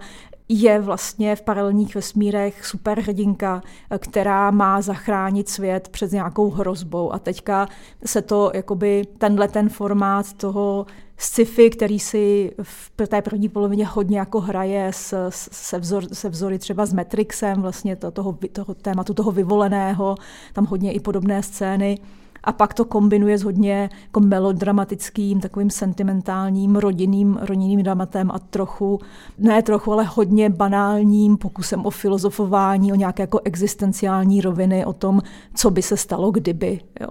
je 0.48 0.80
vlastně 0.80 1.36
v 1.36 1.42
paralelních 1.42 1.94
vesmírech 1.94 2.66
superhrdinka, 2.66 3.62
která 3.98 4.50
má 4.50 4.82
zachránit 4.82 5.48
svět 5.48 5.88
před 5.88 6.12
nějakou 6.12 6.50
hrozbou. 6.50 7.12
A 7.12 7.18
teďka 7.18 7.68
se 8.04 8.22
to, 8.22 8.50
jakoby 8.54 9.04
tenhle 9.18 9.48
ten 9.48 9.68
formát 9.68 10.32
toho 10.32 10.86
sci-fi, 11.20 11.70
který 11.70 11.98
si 11.98 12.52
v 12.62 13.08
té 13.08 13.22
první 13.22 13.48
polovině 13.48 13.86
hodně 13.86 14.18
jako 14.18 14.40
hraje 14.40 14.90
se, 14.94 15.16
se, 15.30 15.78
vzor, 15.78 16.04
se 16.12 16.28
vzory 16.28 16.58
třeba 16.58 16.86
s 16.86 16.92
Matrixem, 16.92 17.62
vlastně 17.62 17.96
to, 17.96 18.10
toho, 18.10 18.38
toho 18.52 18.74
tématu 18.74 19.14
toho 19.14 19.32
vyvoleného, 19.32 20.14
tam 20.52 20.66
hodně 20.66 20.92
i 20.92 21.00
podobné 21.00 21.42
scény 21.42 21.98
a 22.44 22.52
pak 22.52 22.74
to 22.74 22.84
kombinuje 22.84 23.38
s 23.38 23.42
hodně 23.42 23.90
jako 24.02 24.20
melodramatickým, 24.20 25.40
takovým 25.40 25.70
sentimentálním, 25.70 26.76
rodinným, 26.76 27.38
rodinným 27.42 27.82
dramatem 27.82 28.30
a 28.30 28.38
trochu, 28.38 29.00
ne 29.38 29.62
trochu, 29.62 29.92
ale 29.92 30.04
hodně 30.04 30.50
banálním 30.50 31.36
pokusem 31.36 31.86
o 31.86 31.90
filozofování, 31.90 32.92
o 32.92 32.96
nějaké 32.96 33.22
jako 33.22 33.40
existenciální 33.44 34.40
roviny, 34.40 34.84
o 34.84 34.92
tom, 34.92 35.20
co 35.54 35.70
by 35.70 35.82
se 35.82 35.96
stalo, 35.96 36.30
kdyby. 36.30 36.80
Jo. 37.00 37.08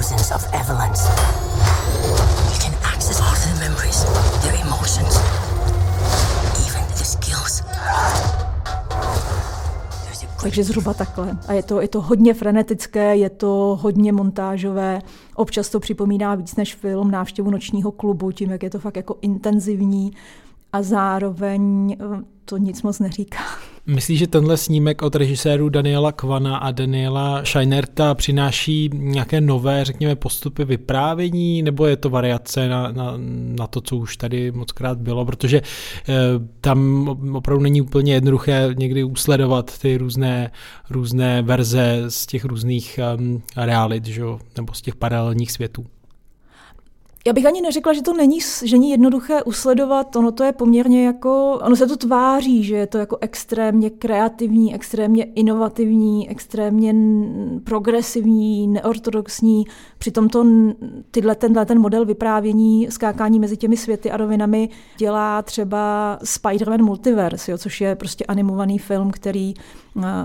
Thousands 0.00 0.30
of 0.30 0.46
Evelyns. 0.52 1.00
You 2.52 2.58
can 2.58 2.74
access 2.94 3.20
all 3.20 3.34
their 3.44 3.68
memories, 3.68 4.04
their 4.42 4.54
emotions, 4.66 5.14
even 6.66 6.84
the 6.98 7.04
skills. 7.04 7.62
Takže 10.42 10.64
zhruba 10.64 10.94
takhle. 10.94 11.38
A 11.48 11.52
je 11.52 11.62
to, 11.62 11.80
je 11.80 11.88
to 11.88 12.00
hodně 12.00 12.34
frenetické, 12.34 13.16
je 13.16 13.30
to 13.30 13.78
hodně 13.80 14.12
montážové. 14.12 15.02
Občas 15.34 15.68
to 15.68 15.80
připomíná 15.80 16.34
víc 16.34 16.56
než 16.56 16.74
film 16.74 17.10
Návštěvu 17.10 17.50
nočního 17.50 17.92
klubu, 17.92 18.30
tím, 18.30 18.50
jak 18.50 18.62
je 18.62 18.70
to 18.70 18.78
fakt 18.78 18.96
jako 18.96 19.16
intenzivní 19.22 20.12
a 20.72 20.82
zároveň 20.82 21.96
eh, 22.00 22.24
to 22.44 22.56
nic 22.56 22.82
moc 22.82 22.98
neříká. 22.98 23.42
Myslíš, 23.86 24.18
že 24.18 24.26
tenhle 24.26 24.56
snímek 24.56 25.02
od 25.02 25.14
režisérů 25.14 25.68
Daniela 25.68 26.12
Kvana 26.12 26.56
a 26.56 26.70
Daniela 26.70 27.44
Scheinerta 27.44 28.14
přináší 28.14 28.90
nějaké 28.92 29.40
nové, 29.40 29.84
řekněme, 29.84 30.16
postupy 30.16 30.64
vyprávění, 30.64 31.62
nebo 31.62 31.86
je 31.86 31.96
to 31.96 32.10
variace 32.10 32.68
na, 32.68 32.92
na, 32.92 33.14
na 33.56 33.66
to, 33.66 33.80
co 33.80 33.96
už 33.96 34.16
tady 34.16 34.52
moc 34.52 34.72
krát 34.72 34.98
bylo, 34.98 35.24
protože 35.24 35.58
e, 35.58 35.62
tam 36.60 37.08
opravdu 37.32 37.62
není 37.62 37.82
úplně 37.82 38.14
jednoduché 38.14 38.74
někdy 38.78 39.04
usledovat 39.04 39.78
ty 39.78 39.96
různé, 39.96 40.50
různé 40.90 41.42
verze 41.42 42.04
z 42.08 42.26
těch 42.26 42.44
různých 42.44 43.00
um, 43.18 43.42
realit, 43.56 44.06
že, 44.06 44.22
nebo 44.56 44.74
z 44.74 44.82
těch 44.82 44.96
paralelních 44.96 45.52
světů. 45.52 45.86
Já 47.26 47.32
bych 47.32 47.46
ani 47.46 47.60
neřekla, 47.60 47.92
že 47.92 48.02
to 48.02 48.12
není, 48.12 48.38
že 48.64 48.76
není 48.76 48.90
jednoduché 48.90 49.42
usledovat, 49.42 50.16
ono 50.16 50.32
to 50.32 50.44
je 50.44 50.52
poměrně 50.52 51.06
jako, 51.06 51.60
ono 51.64 51.76
se 51.76 51.86
to 51.86 51.96
tváří, 51.96 52.64
že 52.64 52.76
je 52.76 52.86
to 52.86 52.98
jako 52.98 53.18
extrémně 53.20 53.90
kreativní, 53.90 54.74
extrémně 54.74 55.24
inovativní, 55.24 56.30
extrémně 56.30 56.94
progresivní, 57.64 58.66
neortodoxní. 58.66 59.64
Přitom 59.98 60.28
to, 60.28 60.46
tyhle, 61.10 61.34
tenhle 61.34 61.66
ten 61.66 61.80
model 61.80 62.04
vyprávění, 62.04 62.86
skákání 62.90 63.40
mezi 63.40 63.56
těmi 63.56 63.76
světy 63.76 64.10
a 64.10 64.16
rovinami 64.16 64.68
dělá 64.98 65.42
třeba 65.42 66.18
Spider-Man 66.22 66.84
Multiverse, 66.84 67.52
jo, 67.52 67.58
což 67.58 67.80
je 67.80 67.94
prostě 67.94 68.24
animovaný 68.24 68.78
film, 68.78 69.10
který 69.10 69.54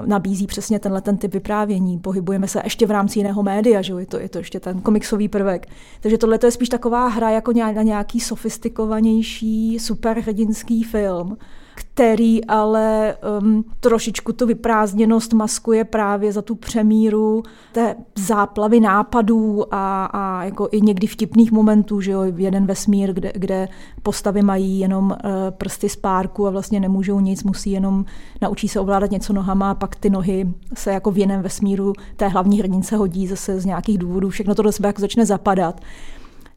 nabízí 0.05 0.47
přesně 0.47 0.79
tenhle 0.79 1.01
ten 1.01 1.17
typ 1.17 1.33
vyprávění. 1.33 1.99
Pohybujeme 1.99 2.47
se 2.47 2.61
ještě 2.63 2.85
v 2.85 2.91
rámci 2.91 3.19
jiného 3.19 3.43
média, 3.43 3.81
že 3.81 3.93
je 3.99 4.05
to, 4.05 4.19
je 4.19 4.29
to 4.29 4.37
ještě 4.37 4.59
ten 4.59 4.81
komiksový 4.81 5.27
prvek. 5.27 5.67
Takže 6.01 6.17
tohle 6.17 6.39
je 6.43 6.51
spíš 6.51 6.69
taková 6.85 7.07
hra 7.07 7.29
jako 7.29 7.53
na 7.53 7.81
nějaký 7.81 8.19
sofistikovanější 8.19 9.79
superhrdinský 9.79 10.83
film 10.83 11.37
který 11.75 12.45
ale 12.45 13.17
um, 13.41 13.65
trošičku 13.79 14.33
tu 14.33 14.45
vyprázdněnost 14.45 15.33
maskuje 15.33 15.83
právě 15.83 16.31
za 16.31 16.41
tu 16.41 16.55
přemíru 16.55 17.43
té 17.71 17.95
záplavy 18.15 18.79
nápadů 18.79 19.73
a, 19.73 20.05
a 20.05 20.43
jako 20.43 20.69
i 20.71 20.81
někdy 20.81 21.07
vtipných 21.07 21.51
momentů, 21.51 22.01
že 22.01 22.11
jo, 22.11 22.23
jeden 22.37 22.65
vesmír, 22.65 23.13
kde, 23.13 23.31
kde 23.35 23.67
postavy 24.03 24.41
mají 24.41 24.79
jenom 24.79 25.05
uh, 25.05 25.17
prsty 25.49 25.89
z 25.89 25.95
párku 25.95 26.47
a 26.47 26.49
vlastně 26.49 26.79
nemůžou 26.79 27.19
nic, 27.19 27.43
musí 27.43 27.71
jenom 27.71 28.05
naučí 28.41 28.67
se 28.67 28.79
ovládat 28.79 29.11
něco 29.11 29.33
nohama 29.33 29.71
a 29.71 29.75
pak 29.75 29.95
ty 29.95 30.09
nohy 30.09 30.53
se 30.73 30.91
jako 30.91 31.11
v 31.11 31.17
jiném 31.17 31.41
vesmíru 31.41 31.93
té 32.15 32.27
hlavní 32.27 32.59
hrdince 32.59 32.95
hodí 32.95 33.27
zase 33.27 33.59
z 33.59 33.65
nějakých 33.65 33.97
důvodů, 33.97 34.29
všechno 34.29 34.55
to 34.55 34.61
do 34.61 34.71
sebe 34.71 34.89
jako 34.89 35.01
začne 35.01 35.25
zapadat. 35.25 35.81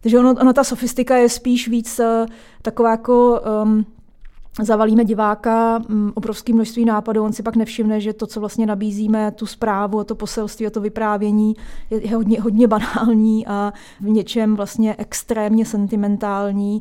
Takže 0.00 0.18
ono, 0.18 0.30
ono 0.30 0.52
ta 0.52 0.64
sofistika 0.64 1.16
je 1.16 1.28
spíš 1.28 1.68
víc 1.68 1.98
uh, 1.98 2.26
taková 2.62 2.90
jako 2.90 3.40
um, 3.64 3.86
zavalíme 4.62 5.04
diváka 5.04 5.78
mm, 5.78 6.12
obrovským 6.14 6.56
množství 6.56 6.84
nápadů, 6.84 7.24
on 7.24 7.32
si 7.32 7.42
pak 7.42 7.56
nevšimne, 7.56 8.00
že 8.00 8.12
to, 8.12 8.26
co 8.26 8.40
vlastně 8.40 8.66
nabízíme, 8.66 9.30
tu 9.30 9.46
zprávu 9.46 10.00
a 10.00 10.04
to 10.04 10.14
poselství 10.14 10.66
a 10.66 10.70
to 10.70 10.80
vyprávění 10.80 11.56
je 11.90 12.16
hodně, 12.16 12.40
hodně 12.40 12.68
banální 12.68 13.46
a 13.46 13.72
v 14.00 14.08
něčem 14.08 14.56
vlastně 14.56 14.94
extrémně 14.98 15.64
sentimentální. 15.64 16.80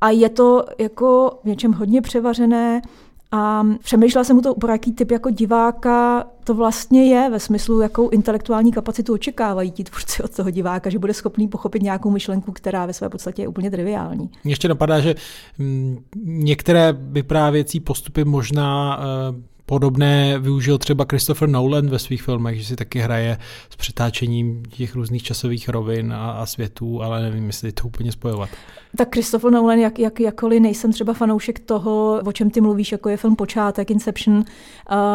A 0.00 0.10
je 0.10 0.28
to 0.28 0.64
jako 0.78 1.38
v 1.44 1.46
něčem 1.46 1.72
hodně 1.72 2.02
převařené, 2.02 2.82
a 3.32 3.66
přemýšlela 3.82 4.24
jsem 4.24 4.36
mu 4.36 4.42
to, 4.42 4.54
pro 4.54 4.72
jaký 4.72 4.92
typ 4.92 5.10
jako 5.10 5.30
diváka 5.30 6.24
to 6.44 6.54
vlastně 6.54 7.06
je, 7.06 7.30
ve 7.30 7.40
smyslu, 7.40 7.80
jakou 7.80 8.08
intelektuální 8.08 8.72
kapacitu 8.72 9.12
očekávají 9.12 9.70
ti 9.70 9.84
tvůrci 9.84 10.22
od 10.22 10.36
toho 10.36 10.50
diváka, 10.50 10.90
že 10.90 10.98
bude 10.98 11.14
schopný 11.14 11.48
pochopit 11.48 11.82
nějakou 11.82 12.10
myšlenku, 12.10 12.52
která 12.52 12.86
ve 12.86 12.92
své 12.92 13.08
podstatě 13.08 13.42
je 13.42 13.48
úplně 13.48 13.70
triviální. 13.70 14.30
Ještě 14.44 14.68
napadá, 14.68 15.00
že 15.00 15.14
mm, 15.58 15.98
některé 16.24 16.92
vyprávěcí 16.98 17.80
postupy 17.80 18.24
možná 18.24 19.00
eh, 19.00 19.49
Podobné 19.70 20.38
využil 20.38 20.78
třeba 20.78 21.04
Christopher 21.10 21.48
Nolan 21.48 21.90
ve 21.90 21.98
svých 21.98 22.22
filmech, 22.22 22.58
že 22.58 22.66
si 22.66 22.76
taky 22.76 22.98
hraje 22.98 23.38
s 23.70 23.76
přetáčením 23.76 24.62
těch 24.62 24.94
různých 24.94 25.22
časových 25.22 25.68
rovin 25.68 26.12
a, 26.12 26.30
a 26.30 26.46
světů, 26.46 27.02
ale 27.02 27.22
nevím, 27.22 27.46
jestli 27.46 27.72
to 27.72 27.86
úplně 27.86 28.12
spojovat. 28.12 28.48
Tak 28.96 29.14
Christopher 29.14 29.52
Nolan, 29.52 29.78
jak, 29.78 29.98
jak, 29.98 30.20
jakkoliv 30.20 30.62
nejsem 30.62 30.92
třeba 30.92 31.12
fanoušek 31.12 31.58
toho, 31.58 32.20
o 32.24 32.32
čem 32.32 32.50
ty 32.50 32.60
mluvíš, 32.60 32.92
jako 32.92 33.08
je 33.08 33.16
film 33.16 33.36
Počátek, 33.36 33.90
Inception, 33.90 34.36
uh, 34.36 34.44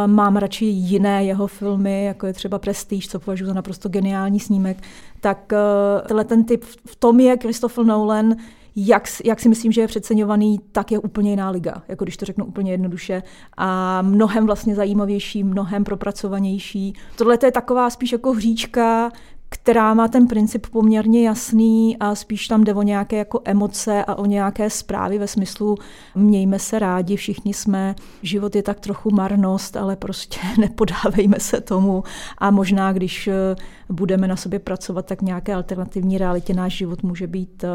mám 0.06 0.36
radši 0.36 0.66
jiné 0.66 1.24
jeho 1.24 1.48
filmy, 1.48 2.06
jako 2.06 2.28
je 2.28 2.34
třeba 2.34 2.60
Prestige, 2.60 3.08
co 3.08 3.20
považuji 3.20 3.46
za 3.46 3.54
naprosto 3.54 3.90
geniální 3.90 4.40
snímek, 4.40 4.78
tak 5.20 5.54
uh, 5.54 6.08
tenhle 6.08 6.24
ten 6.24 6.44
typ, 6.44 6.64
v 6.86 6.96
tom 6.96 7.20
je 7.20 7.38
Christopher 7.38 7.86
Nolan 7.86 8.36
jak, 8.76 9.08
jak 9.26 9.40
si 9.40 9.50
myslím, 9.50 9.72
že 9.72 9.82
je 9.82 9.88
přeceňovaný, 9.88 10.60
tak 10.72 10.92
je 10.92 11.00
úplně 11.00 11.30
jiná 11.30 11.50
liga, 11.50 11.84
jako 11.88 12.06
když 12.06 12.18
to 12.18 12.26
řeknu 12.26 12.46
úplně 12.46 12.72
jednoduše. 12.72 13.24
A 13.58 14.02
mnohem 14.02 14.46
vlastně 14.46 14.76
zajímavější, 14.76 15.44
mnohem 15.44 15.84
propracovanější. 15.84 16.94
Tohle 17.16 17.38
je 17.44 17.52
taková 17.52 17.90
spíš 17.90 18.12
jako 18.12 18.32
hříčka 18.32 19.12
která 19.50 19.94
má 19.94 20.08
ten 20.08 20.28
princip 20.28 20.68
poměrně 20.68 21.28
jasný 21.28 21.98
a 21.98 22.16
spíš 22.16 22.48
tam 22.48 22.64
jde 22.64 22.74
o 22.74 22.82
nějaké 22.82 23.18
jako 23.18 23.42
emoce 23.46 24.06
a 24.06 24.16
o 24.16 24.26
nějaké 24.26 24.70
zprávy 24.70 25.18
ve 25.18 25.28
smyslu 25.28 25.78
mějme 26.16 26.60
se 26.60 26.80
rádi, 26.80 27.16
všichni 27.16 27.54
jsme, 27.54 27.96
život 28.22 28.56
je 28.56 28.64
tak 28.64 28.80
trochu 28.80 29.12
marnost, 29.12 29.78
ale 29.78 29.96
prostě 29.96 30.40
nepodávejme 30.60 31.40
se 31.40 31.62
tomu 31.62 32.04
a 32.38 32.52
možná, 32.52 32.94
když 32.94 33.28
eh, 33.28 33.56
budeme 33.90 34.28
na 34.28 34.36
sobě 34.36 34.60
pracovat, 34.60 35.06
tak 35.06 35.22
nějaké 35.22 35.54
alternativní 35.54 36.18
realitě 36.18 36.54
náš 36.54 36.74
život 36.74 37.04
může 37.04 37.28
být 37.28 37.64
eh, 37.64 37.68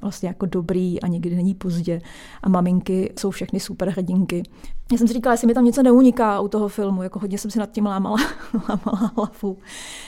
vlastně 0.00 0.28
jako 0.28 0.46
dobrý 0.46 1.00
a 1.00 1.06
někdy 1.06 1.36
není 1.36 1.54
pozdě. 1.54 2.00
A 2.42 2.48
maminky 2.48 3.12
jsou 3.18 3.30
všechny 3.30 3.60
super 3.60 3.90
hrdinky. 3.90 4.42
Já 4.92 4.98
jsem 4.98 5.08
si 5.08 5.14
říkala, 5.14 5.34
jestli 5.34 5.46
mi 5.46 5.54
tam 5.54 5.64
něco 5.64 5.82
neuniká 5.82 6.40
u 6.40 6.48
toho 6.48 6.68
filmu, 6.68 7.02
jako 7.02 7.18
hodně 7.18 7.38
jsem 7.38 7.50
si 7.50 7.58
nad 7.58 7.70
tím 7.70 7.86
lámala, 7.86 8.16
lámala 8.68 9.12
hlavu. 9.16 9.58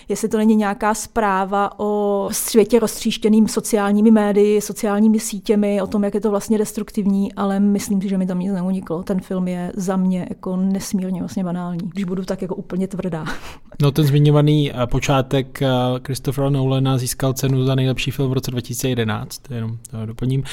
Jestli 0.09 0.29
to 0.29 0.37
není 0.37 0.57
nějaká 0.57 0.95
zpráva 0.95 1.81
o 1.81 2.29
světě 2.33 2.79
roztříštěným 2.79 3.49
sociálními 3.49 4.11
médii, 4.11 4.61
sociálními 4.61 5.21
sítěmi, 5.21 5.83
o 5.83 5.87
tom, 5.87 6.05
jak 6.05 6.15
je 6.15 6.21
to 6.21 6.31
vlastně 6.31 6.59
destruktivní, 6.59 7.33
ale 7.33 7.61
myslím 7.61 8.03
si, 8.03 8.09
že 8.09 8.19
mi 8.19 8.27
tam 8.27 8.39
nic 8.39 8.53
neuniklo. 8.53 9.03
Ten 9.03 9.21
film 9.21 9.49
je 9.49 9.73
za 9.77 9.97
mě 9.97 10.27
jako 10.29 10.57
nesmírně 10.57 11.21
vlastně 11.21 11.45
banální, 11.45 11.89
když 11.89 12.05
budu 12.05 12.25
tak 12.25 12.43
jako 12.43 12.55
úplně 12.55 12.89
tvrdá. 12.89 13.25
No 13.83 13.91
ten 13.91 14.05
zmiňovaný 14.05 14.73
eh, 14.73 14.87
počátek 14.87 15.63
eh, 15.63 15.69
Christophera 16.07 16.51
Nolana 16.51 16.99
získal 16.99 17.33
cenu 17.33 17.65
za 17.65 17.75
nejlepší 17.75 18.11
film 18.11 18.31
v 18.31 18.33
roce 18.33 18.51
2011, 18.51 19.51
jenom 19.51 19.79
to 19.91 20.07
doplním. 20.07 20.45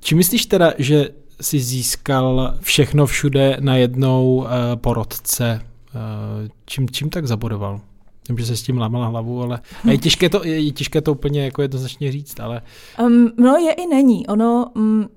Či 0.00 0.14
myslíš 0.14 0.46
teda, 0.46 0.72
že 0.78 1.08
si 1.40 1.60
získal 1.60 2.54
všechno 2.60 3.06
všude 3.06 3.56
na 3.60 3.76
jednou 3.76 4.36
uh, 4.36 4.46
porodce. 4.76 5.60
Uh, 5.94 6.48
čím, 6.66 6.90
čím 6.90 7.10
tak 7.10 7.26
zabodoval? 7.26 7.80
Vím, 8.28 8.38
že 8.38 8.46
se 8.46 8.56
s 8.56 8.62
tím 8.62 8.78
lámala 8.78 9.06
hlavu, 9.06 9.42
ale 9.42 9.60
je 9.90 9.98
těžké 9.98 10.28
to, 10.28 10.44
je, 10.44 10.60
je 10.60 10.72
těžké 10.72 11.00
to 11.00 11.12
úplně 11.12 11.44
jako 11.44 11.62
jednoznačně 11.62 12.12
říct, 12.12 12.40
ale... 12.40 12.62
Um, 13.00 13.32
no 13.38 13.56
je 13.56 13.72
i 13.72 13.86
není. 13.86 14.26
Ono, 14.26 14.70
um, 14.74 15.08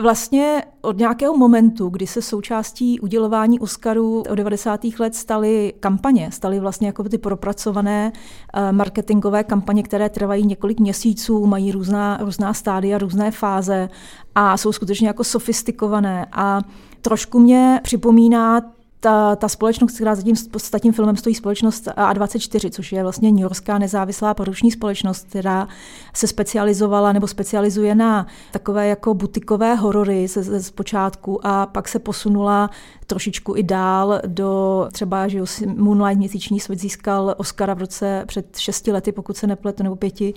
Vlastně 0.00 0.62
od 0.80 0.98
nějakého 0.98 1.36
momentu, 1.36 1.88
kdy 1.88 2.06
se 2.06 2.22
součástí 2.22 3.00
udělování 3.00 3.60
Oscarů 3.60 4.22
od 4.30 4.34
90. 4.34 4.80
let 4.98 5.14
staly 5.14 5.74
kampaně, 5.80 6.30
staly 6.32 6.60
vlastně 6.60 6.86
jako 6.86 7.04
ty 7.04 7.18
propracované 7.18 8.12
eh, 8.54 8.72
marketingové 8.72 9.44
kampaně, 9.44 9.82
které 9.82 10.08
trvají 10.08 10.46
několik 10.46 10.80
měsíců, 10.80 11.46
mají 11.46 11.72
různá, 11.72 12.18
různá 12.20 12.54
stádia, 12.54 12.98
různé 12.98 13.30
fáze 13.30 13.88
a 14.34 14.56
jsou 14.56 14.72
skutečně 14.72 15.06
jako 15.06 15.24
sofistikované. 15.24 16.26
A 16.32 16.60
trošku 17.00 17.38
mě 17.38 17.80
připomíná 17.82 18.60
ta, 19.04 19.36
ta 19.36 19.48
společnost, 19.48 19.94
která 19.94 20.14
za 20.14 20.22
tím, 20.22 20.34
tím 20.82 20.92
filmem 20.92 21.16
stojí 21.16 21.34
společnost 21.34 21.86
A24, 21.86 22.70
což 22.70 22.92
je 22.92 23.02
vlastně 23.02 23.32
New 23.32 23.42
Yorkská 23.42 23.78
nezávislá 23.78 24.34
poruční 24.34 24.70
společnost, 24.70 25.26
která 25.28 25.68
se 26.14 26.26
specializovala 26.26 27.12
nebo 27.12 27.26
specializuje 27.26 27.94
na 27.94 28.26
takové 28.52 28.88
jako 28.88 29.14
butikové 29.14 29.74
horory 29.74 30.28
ze, 30.28 30.42
ze 30.42 30.62
zpočátku 30.62 31.46
a 31.46 31.66
pak 31.66 31.88
se 31.88 31.98
posunula 31.98 32.70
trošičku 33.06 33.56
i 33.56 33.62
dál 33.62 34.20
do 34.26 34.88
třeba, 34.92 35.28
že 35.28 35.40
Moonlight 35.66 36.18
měsíční 36.18 36.60
svět 36.60 36.78
získal 36.78 37.34
Oscara 37.36 37.74
v 37.74 37.78
roce 37.78 38.24
před 38.26 38.56
šesti 38.56 38.92
lety, 38.92 39.12
pokud 39.12 39.36
se 39.36 39.46
nepletu, 39.46 39.82
nebo 39.82 39.96
pěti, 39.96 40.34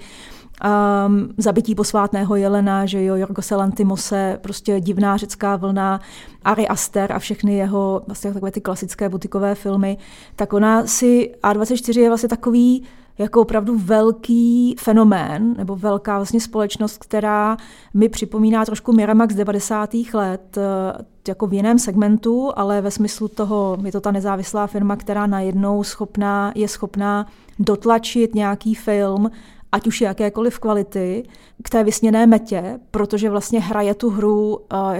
um, 0.63 1.29
zabití 1.37 1.75
posvátného 1.75 2.35
jelena, 2.35 2.85
že 2.85 3.03
jo, 3.03 3.15
Jorgose 3.15 3.55
Lantimose, 3.55 4.39
prostě 4.41 4.79
divná 4.81 5.17
řecká 5.17 5.55
vlna, 5.55 5.99
Ari 6.43 6.67
Aster 6.67 7.13
a 7.13 7.19
všechny 7.19 7.55
jeho 7.57 8.01
vlastně 8.07 8.33
takové 8.33 8.51
ty 8.51 8.61
klasické 8.61 9.09
butikové 9.09 9.55
filmy, 9.55 9.97
tak 10.35 10.53
ona 10.53 10.85
si, 10.85 11.31
A24 11.43 11.99
je 11.99 12.07
vlastně 12.07 12.29
takový 12.29 12.83
jako 13.17 13.41
opravdu 13.41 13.77
velký 13.77 14.75
fenomén, 14.79 15.53
nebo 15.57 15.75
velká 15.75 16.15
vlastně 16.15 16.41
společnost, 16.41 16.97
která 16.97 17.57
mi 17.93 18.09
připomíná 18.09 18.65
trošku 18.65 18.93
Miramax 18.93 19.35
90. 19.35 20.13
let, 20.13 20.57
eh, 20.57 21.03
jako 21.27 21.47
v 21.47 21.53
jiném 21.53 21.79
segmentu, 21.79 22.51
ale 22.55 22.81
ve 22.81 22.91
smyslu 22.91 23.27
toho, 23.27 23.77
je 23.85 23.91
to 23.91 24.01
ta 24.01 24.11
nezávislá 24.11 24.67
firma, 24.67 24.95
která 24.95 25.27
najednou 25.27 25.83
schopná, 25.83 26.51
je 26.55 26.67
schopná 26.67 27.25
dotlačit 27.59 28.35
nějaký 28.35 28.75
film 28.75 29.31
ať 29.71 29.87
už 29.87 30.01
jakékoliv 30.01 30.59
kvality, 30.59 31.23
k 31.63 31.69
té 31.69 31.83
vysněné 31.83 32.27
metě, 32.27 32.79
protože 32.91 33.29
vlastně 33.29 33.59
hraje 33.59 33.93
tu 33.95 34.09
hru 34.09 34.57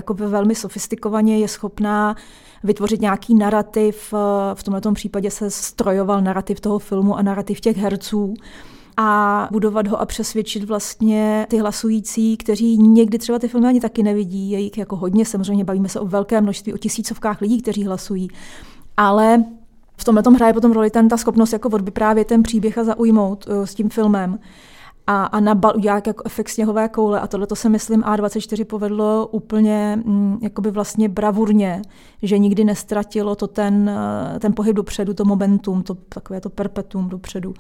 uh, 0.10 0.18
velmi 0.18 0.56
sofistikovaně, 0.56 1.40
je 1.40 1.48
schopná 1.48 2.16
vytvořit 2.64 3.02
nějaký 3.02 3.36
narrativ, 3.36 4.14
uh, 4.14 4.20
v 4.54 4.64
tomto 4.64 4.92
případě 4.92 5.32
se 5.32 5.50
strojoval 5.50 6.22
narrativ 6.22 6.60
toho 6.60 6.80
filmu 6.80 7.16
a 7.16 7.22
narrativ 7.22 7.62
těch 7.62 7.78
herců, 7.78 8.34
a 9.00 9.48
budovat 9.52 9.88
ho 9.88 10.02
a 10.02 10.06
přesvědčit 10.06 10.64
vlastně 10.64 11.48
ty 11.50 11.58
hlasující, 11.58 12.38
kteří 12.38 12.78
někdy 12.78 13.18
třeba 13.18 13.40
ty 13.40 13.48
filmy 13.48 13.68
ani 13.68 13.80
taky 13.80 14.04
nevidí, 14.04 14.52
je 14.52 14.60
jich 14.60 14.78
jako 14.78 14.96
hodně, 14.96 15.26
samozřejmě 15.26 15.64
bavíme 15.64 15.90
se 15.90 16.00
o 16.00 16.06
velké 16.06 16.42
množství, 16.42 16.74
o 16.74 16.78
tisícovkách 16.78 17.42
lidí, 17.42 17.62
kteří 17.62 17.84
hlasují, 17.84 18.28
ale 18.98 19.44
v 19.98 20.04
tomhle 20.04 20.24
tom 20.24 20.34
hraje 20.34 20.54
potom 20.54 20.72
roli 20.72 20.90
ten, 20.90 21.10
ta 21.10 21.18
schopnost 21.18 21.54
jako 21.54 21.70
odvyprávět 21.70 22.28
ten 22.28 22.44
příběh 22.44 22.78
a 22.78 22.84
zaujmout 22.84 23.48
uh, 23.48 23.64
s 23.64 23.76
tím 23.76 23.90
filmem 23.90 24.40
a, 25.08 25.26
a 25.26 25.40
nabal 25.40 25.74
udělat 25.76 26.08
jako 26.08 26.24
efekt 26.26 26.50
sněhové 26.50 26.90
koule. 26.90 27.20
A 27.20 27.28
tohle 27.28 27.48
to 27.48 27.56
se, 27.56 27.70
myslím, 27.70 28.02
A24 28.02 28.66
povedlo 28.66 29.28
úplně 29.32 30.02
mm, 30.06 30.40
vlastně 30.72 31.10
bravurně, 31.10 31.82
že 32.22 32.38
nikdy 32.38 32.64
nestratilo 32.64 33.36
to 33.36 33.48
ten, 33.48 33.90
eh, 34.36 34.40
ten 34.40 34.54
pohyb 34.54 34.76
dopředu, 34.76 35.14
to 35.14 35.26
momentum, 35.26 35.84
to 35.84 35.96
takové 35.96 36.42
to 36.42 36.50
perpetuum 36.50 37.10
dopředu. 37.10 37.54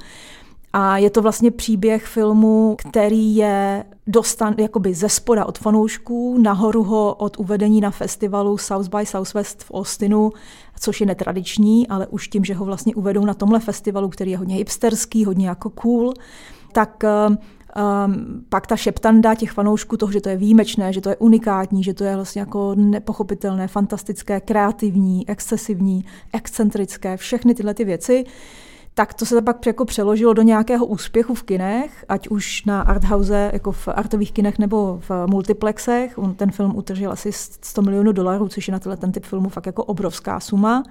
A 0.73 0.97
je 0.97 1.10
to 1.10 1.21
vlastně 1.21 1.51
příběh 1.51 2.06
filmu, 2.06 2.75
který 2.80 3.36
je 3.36 3.84
dostan 4.08 4.56
jakoby 4.58 4.93
ze 4.93 5.10
spoda 5.10 5.45
od 5.45 5.58
fanoušků, 5.58 6.38
nahoru 6.41 6.84
ho 6.84 7.13
od 7.13 7.39
uvedení 7.39 7.82
na 7.82 7.91
festivalu 7.91 8.58
South 8.58 8.88
by 8.88 9.06
Southwest 9.06 9.63
v 9.63 9.71
Austinu, 9.73 10.32
což 10.80 11.01
je 11.01 11.08
netradiční, 11.08 11.88
ale 11.88 12.08
už 12.08 12.27
tím, 12.27 12.45
že 12.45 12.53
ho 12.53 12.65
vlastně 12.65 12.95
uvedou 12.95 13.25
na 13.25 13.34
tomhle 13.34 13.60
festivalu, 13.60 14.10
který 14.10 14.32
je 14.32 14.38
hodně 14.38 14.56
hipsterský, 14.56 15.25
hodně 15.25 15.47
jako 15.47 15.69
cool, 15.69 16.13
tak 16.73 17.03
um, 17.03 17.38
pak 18.49 18.67
ta 18.67 18.75
šeptanda 18.75 19.36
těch 19.36 19.51
fanoušků 19.51 19.97
toho, 19.97 20.12
že 20.12 20.21
to 20.21 20.30
je 20.30 20.38
výjimečné, 20.38 20.93
že 20.93 21.01
to 21.01 21.10
je 21.10 21.15
unikátní, 21.15 21.84
že 21.84 21.93
to 21.93 22.03
je 22.03 22.15
vlastně 22.15 22.39
jako 22.39 22.75
nepochopitelné, 22.75 23.67
fantastické, 23.67 24.41
kreativní, 24.41 25.30
excesivní, 25.30 26.06
excentrické, 26.34 27.17
všechny 27.17 27.53
tyhle 27.53 27.73
ty 27.73 27.86
věci, 27.86 28.25
tak 28.97 29.13
to 29.13 29.25
se 29.25 29.41
pak 29.41 29.65
jako 29.65 29.86
přeložilo 29.86 30.33
do 30.33 30.41
nějakého 30.41 30.86
úspěchu 30.86 31.33
v 31.33 31.43
kinech, 31.43 32.05
ať 32.10 32.27
už 32.27 32.65
na 32.65 32.81
arthouse, 32.81 33.49
jako 33.53 33.71
v 33.71 33.88
artových 33.88 34.31
kinech 34.31 34.60
nebo 34.60 34.99
v 35.10 35.27
multiplexech. 35.29 36.17
On 36.17 36.33
ten 36.33 36.51
film 36.51 36.75
utržil 36.75 37.12
asi 37.12 37.31
100 37.31 37.81
milionů 37.81 38.12
dolarů, 38.12 38.47
což 38.47 38.67
je 38.67 38.71
na 38.71 38.79
tenhle 38.79 38.97
ten 38.97 39.12
typ 39.12 39.25
filmu 39.25 39.49
fakt 39.49 39.65
jako 39.65 39.83
obrovská 39.83 40.39
suma. 40.39 40.83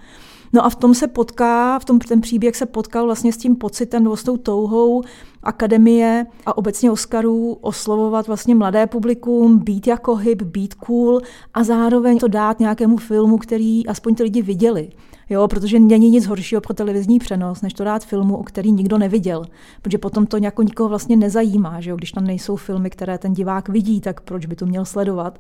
No 0.53 0.65
a 0.65 0.71
v 0.71 0.75
tom 0.77 0.95
se 0.95 1.07
potká, 1.09 1.79
v 1.79 1.85
tom 1.85 1.99
ten 1.99 2.21
příběh 2.21 2.57
se 2.57 2.67
potkal 2.67 3.05
vlastně 3.05 3.33
s 3.33 3.37
tím 3.37 3.57
pocitem 3.57 4.03
nebo 4.05 4.17
s 4.17 4.23
tou 4.23 4.37
touhou 4.37 5.03
akademie 5.43 6.27
a 6.47 6.59
obecně 6.59 6.91
Oscarů 6.91 7.59
oslovovat 7.61 8.27
vlastně 8.27 8.55
mladé 8.55 8.87
publikum, 8.87 9.59
být 9.59 9.87
jako 9.87 10.17
hip, 10.17 10.43
být 10.43 10.75
cool 10.75 11.21
a 11.55 11.65
zároveň 11.65 12.19
to 12.19 12.29
dát 12.29 12.61
nějakému 12.61 12.97
filmu, 12.97 13.39
který 13.39 13.87
aspoň 13.87 14.15
ty 14.15 14.23
lidi 14.23 14.43
viděli. 14.43 14.91
Jo, 15.31 15.49
protože 15.49 15.81
není 15.81 16.11
nic 16.11 16.27
horšího 16.27 16.61
pro 16.61 16.75
televizní 16.75 17.19
přenos, 17.19 17.63
než 17.63 17.73
to 17.73 17.85
dát 17.85 18.05
filmu, 18.05 18.37
o 18.37 18.43
který 18.43 18.73
nikdo 18.73 18.99
neviděl. 18.99 19.45
Protože 19.83 19.99
potom 19.99 20.27
to 20.27 20.39
nějako 20.39 20.63
nikoho 20.63 20.89
vlastně 20.89 21.17
nezajímá, 21.17 21.81
že 21.81 21.91
jo? 21.91 21.97
když 21.97 22.13
tam 22.13 22.25
nejsou 22.25 22.57
filmy, 22.57 22.91
které 22.91 23.19
ten 23.19 23.33
divák 23.33 23.69
vidí, 23.69 24.01
tak 24.01 24.21
proč 24.21 24.47
by 24.47 24.57
to 24.57 24.67
měl 24.67 24.85
sledovat. 24.85 25.39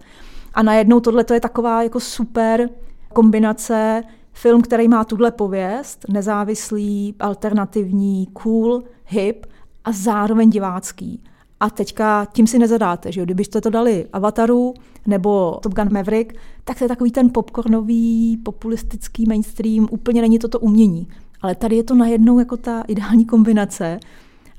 A 0.55 0.62
najednou 0.62 1.01
tohle 1.01 1.25
je 1.33 1.40
taková 1.40 1.83
jako 1.83 2.01
super 2.01 2.68
kombinace 3.12 4.03
film, 4.33 4.62
který 4.62 4.88
má 4.88 5.05
tuhle 5.05 5.31
pověst, 5.31 6.05
nezávislý, 6.09 7.14
alternativní, 7.20 8.27
cool, 8.33 8.83
hip 9.07 9.46
a 9.85 9.92
zároveň 9.92 10.51
divácký. 10.51 11.22
A 11.61 11.71
teďka 11.71 12.27
tím 12.33 12.47
si 12.47 12.59
nezadáte, 12.59 13.12
že 13.12 13.21
jo? 13.21 13.25
Kdybyste 13.25 13.61
to 13.61 13.71
dali 13.71 14.07
Avataru 14.12 14.75
nebo 15.07 15.59
Top 15.62 15.75
Gun 15.75 15.88
Maverick, 15.92 16.33
tak 16.64 16.79
to 16.79 16.85
je 16.85 16.88
takový 16.88 17.11
ten 17.11 17.31
popcornový, 17.31 18.37
populistický 18.37 19.27
mainstream, 19.27 19.88
úplně 19.90 20.21
není 20.21 20.38
to 20.38 20.49
to 20.49 20.61
umění. 20.61 21.09
Ale 21.42 21.55
tady 21.55 21.77
je 21.77 21.83
to 21.83 21.95
najednou 21.95 22.38
jako 22.38 22.57
ta 22.57 22.83
ideální 22.88 23.25
kombinace, 23.25 24.01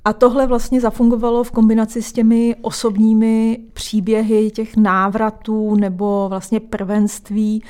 a 0.08 0.14
tohle 0.14 0.48
vlastně 0.48 0.82
zafungovalo 0.82 1.44
v 1.44 1.52
kombinaci 1.52 2.02
s 2.02 2.14
těmi 2.14 2.56
osobními 2.62 3.60
příběhy 3.74 4.52
těch 4.52 4.78
návratů 4.78 5.76
nebo 5.76 6.26
vlastně 6.30 6.60
prvenství 6.60 7.64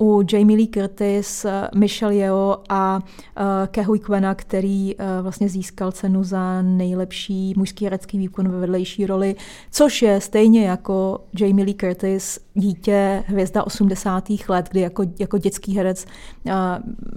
u 0.00 0.22
Jamie 0.32 0.56
Lee 0.56 0.68
Curtis, 0.68 1.46
Michelle 1.74 2.14
Yeoh 2.14 2.56
a 2.68 2.96
uh, 2.98 3.42
Kehui 3.66 3.98
Kwena, 3.98 4.34
který 4.34 4.94
vlastně 5.22 5.48
získal 5.48 5.92
cenu 5.92 6.24
za 6.24 6.62
nejlepší 6.62 7.54
mužský 7.56 7.84
herecký 7.84 8.18
výkon 8.18 8.48
ve 8.48 8.60
vedlejší 8.60 9.06
roli, 9.06 9.34
což 9.70 10.02
je 10.02 10.20
stejně 10.20 10.66
jako 10.66 11.20
Jamie 11.40 11.64
Lee 11.64 11.74
Curtis 11.74 12.38
dítě 12.54 13.24
hvězda 13.26 13.62
80. 13.62 14.24
let, 14.48 14.68
kdy 14.70 14.80
jako, 14.80 15.04
jako 15.18 15.38
dětský 15.38 15.76
herec, 15.76 16.06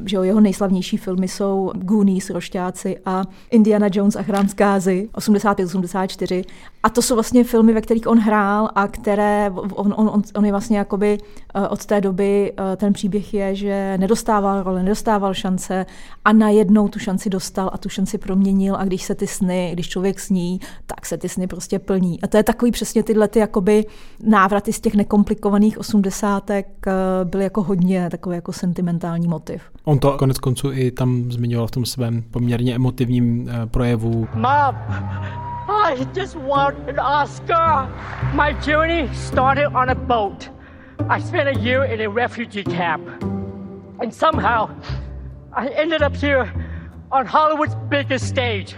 že 0.06 0.16
jo, 0.16 0.24
jeho 0.24 0.40
nejslavnější 0.40 0.98
filmy 0.98 1.28
jsou 1.28 1.72
Goonies, 1.76 2.30
Rošťáci 2.30 2.98
a 3.06 3.24
Indiana 3.52 3.88
Jones 3.92 4.14
Zachrám 4.14 4.48
zkázy, 4.48 5.10
85-84. 5.14 6.44
A 6.84 6.90
to 6.90 7.02
jsou 7.02 7.14
vlastně 7.14 7.44
filmy, 7.44 7.74
ve 7.74 7.82
kterých 7.82 8.08
on 8.08 8.20
hrál 8.20 8.70
a 8.76 8.88
které, 8.88 9.52
on, 9.56 9.94
on, 9.98 10.10
on, 10.10 10.22
on 10.36 10.46
je 10.46 10.52
vlastně 10.52 10.78
jakoby 10.78 11.18
eh, 11.56 11.68
od 11.68 11.86
té 11.86 12.02
doby, 12.02 12.11
eh, 12.20 12.76
ten 12.76 12.94
příběh 12.94 13.34
je, 13.34 13.56
že 13.56 13.98
nedostával 13.98 14.64
role, 14.64 14.84
nedostával 14.84 15.34
šance 15.34 15.86
a 16.26 16.34
najednou 16.34 16.88
tu 16.88 17.00
šanci 17.00 17.30
dostal 17.30 17.70
a 17.74 17.78
tu 17.78 17.90
šanci 17.90 18.18
proměnil 18.18 18.76
a 18.76 18.84
když 18.84 19.04
se 19.04 19.16
ty 19.16 19.28
sny, 19.28 19.70
když 19.74 19.90
člověk 19.90 20.20
sní, 20.20 20.60
tak 20.86 21.06
se 21.06 21.18
ty 21.18 21.30
sny 21.30 21.48
prostě 21.48 21.80
plní. 21.80 22.22
A 22.22 22.28
to 22.28 22.38
je 22.38 22.44
takový 22.44 22.72
přesně 22.72 23.04
tyhle 23.04 23.28
ty 23.28 23.40
jakoby 23.40 23.86
návraty 24.24 24.74
z 24.74 24.80
těch 24.80 24.96
nekomplikovaných 24.96 25.78
osmdesátek 25.78 26.68
eh, 26.88 26.92
byly 27.24 27.44
jako 27.44 27.64
hodně 27.64 28.10
takový 28.10 28.36
jako 28.36 28.54
sentimentální 28.54 29.28
motiv. 29.28 29.62
On 29.84 30.00
to 30.00 30.18
konec 30.18 30.38
konců 30.40 30.72
i 30.72 30.92
tam 30.92 31.32
zmiňoval 31.32 31.68
v 31.68 31.72
tom 31.72 31.86
svém 31.86 32.24
poměrně 32.32 32.76
emotivním 32.76 33.50
projevu. 33.72 34.28
Mom, 34.34 34.76
I 35.72 36.06
just 36.14 36.36
want 36.36 36.76
an 36.90 37.00
Oscar. 37.00 37.88
My 38.34 38.54
journey 38.54 39.10
started 39.14 39.68
on 39.68 39.90
a 39.90 39.96
boat. 39.96 40.61
I 41.10 41.20
spent 41.20 41.50
a 41.50 41.60
year 41.60 41.84
in 41.84 42.02
a 42.02 42.10
refugee 42.10 42.64
camp. 42.64 43.08
And 44.02 44.14
somehow, 44.14 44.76
I 45.54 45.68
ended 45.70 46.02
up 46.02 46.16
here 46.16 46.52
on 47.12 47.26
Hollywood's 47.26 47.76
biggest 47.90 48.28
stage. 48.28 48.76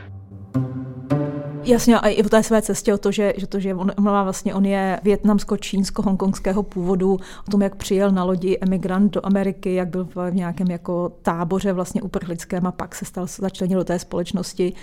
Jasně, 1.65 1.99
a 1.99 2.08
i 2.08 2.23
v 2.23 2.30
té 2.30 2.43
své 2.43 2.62
cestě 2.62 2.93
o 2.93 2.97
to, 2.97 3.12
že, 3.12 3.34
že 3.38 3.47
to, 3.47 3.60
že 3.60 3.76
on, 3.76 3.91
má 3.99 4.23
vlastně, 4.23 4.56
on 4.56 4.65
je 4.65 4.99
větnamsko-čínsko-hongkongského 5.04 6.63
původu, 6.63 7.19
o 7.47 7.52
tom, 7.52 7.62
jak 7.62 7.76
přijel 7.76 8.12
na 8.12 8.23
lodi 8.23 8.58
emigrant 8.62 9.13
do 9.13 9.26
Ameriky, 9.26 9.73
jak 9.73 9.88
byl 9.88 10.08
v 10.15 10.32
nějakém 10.32 10.71
jako 10.71 11.12
táboře 11.21 11.73
vlastně 11.73 12.02
uprchlickém 12.02 12.67
a 12.67 12.71
pak 12.71 12.95
se 12.95 13.06
stal, 13.06 13.28
začlenil 13.28 13.80
do 13.80 13.86
té 13.86 13.99
společnosti 13.99 14.73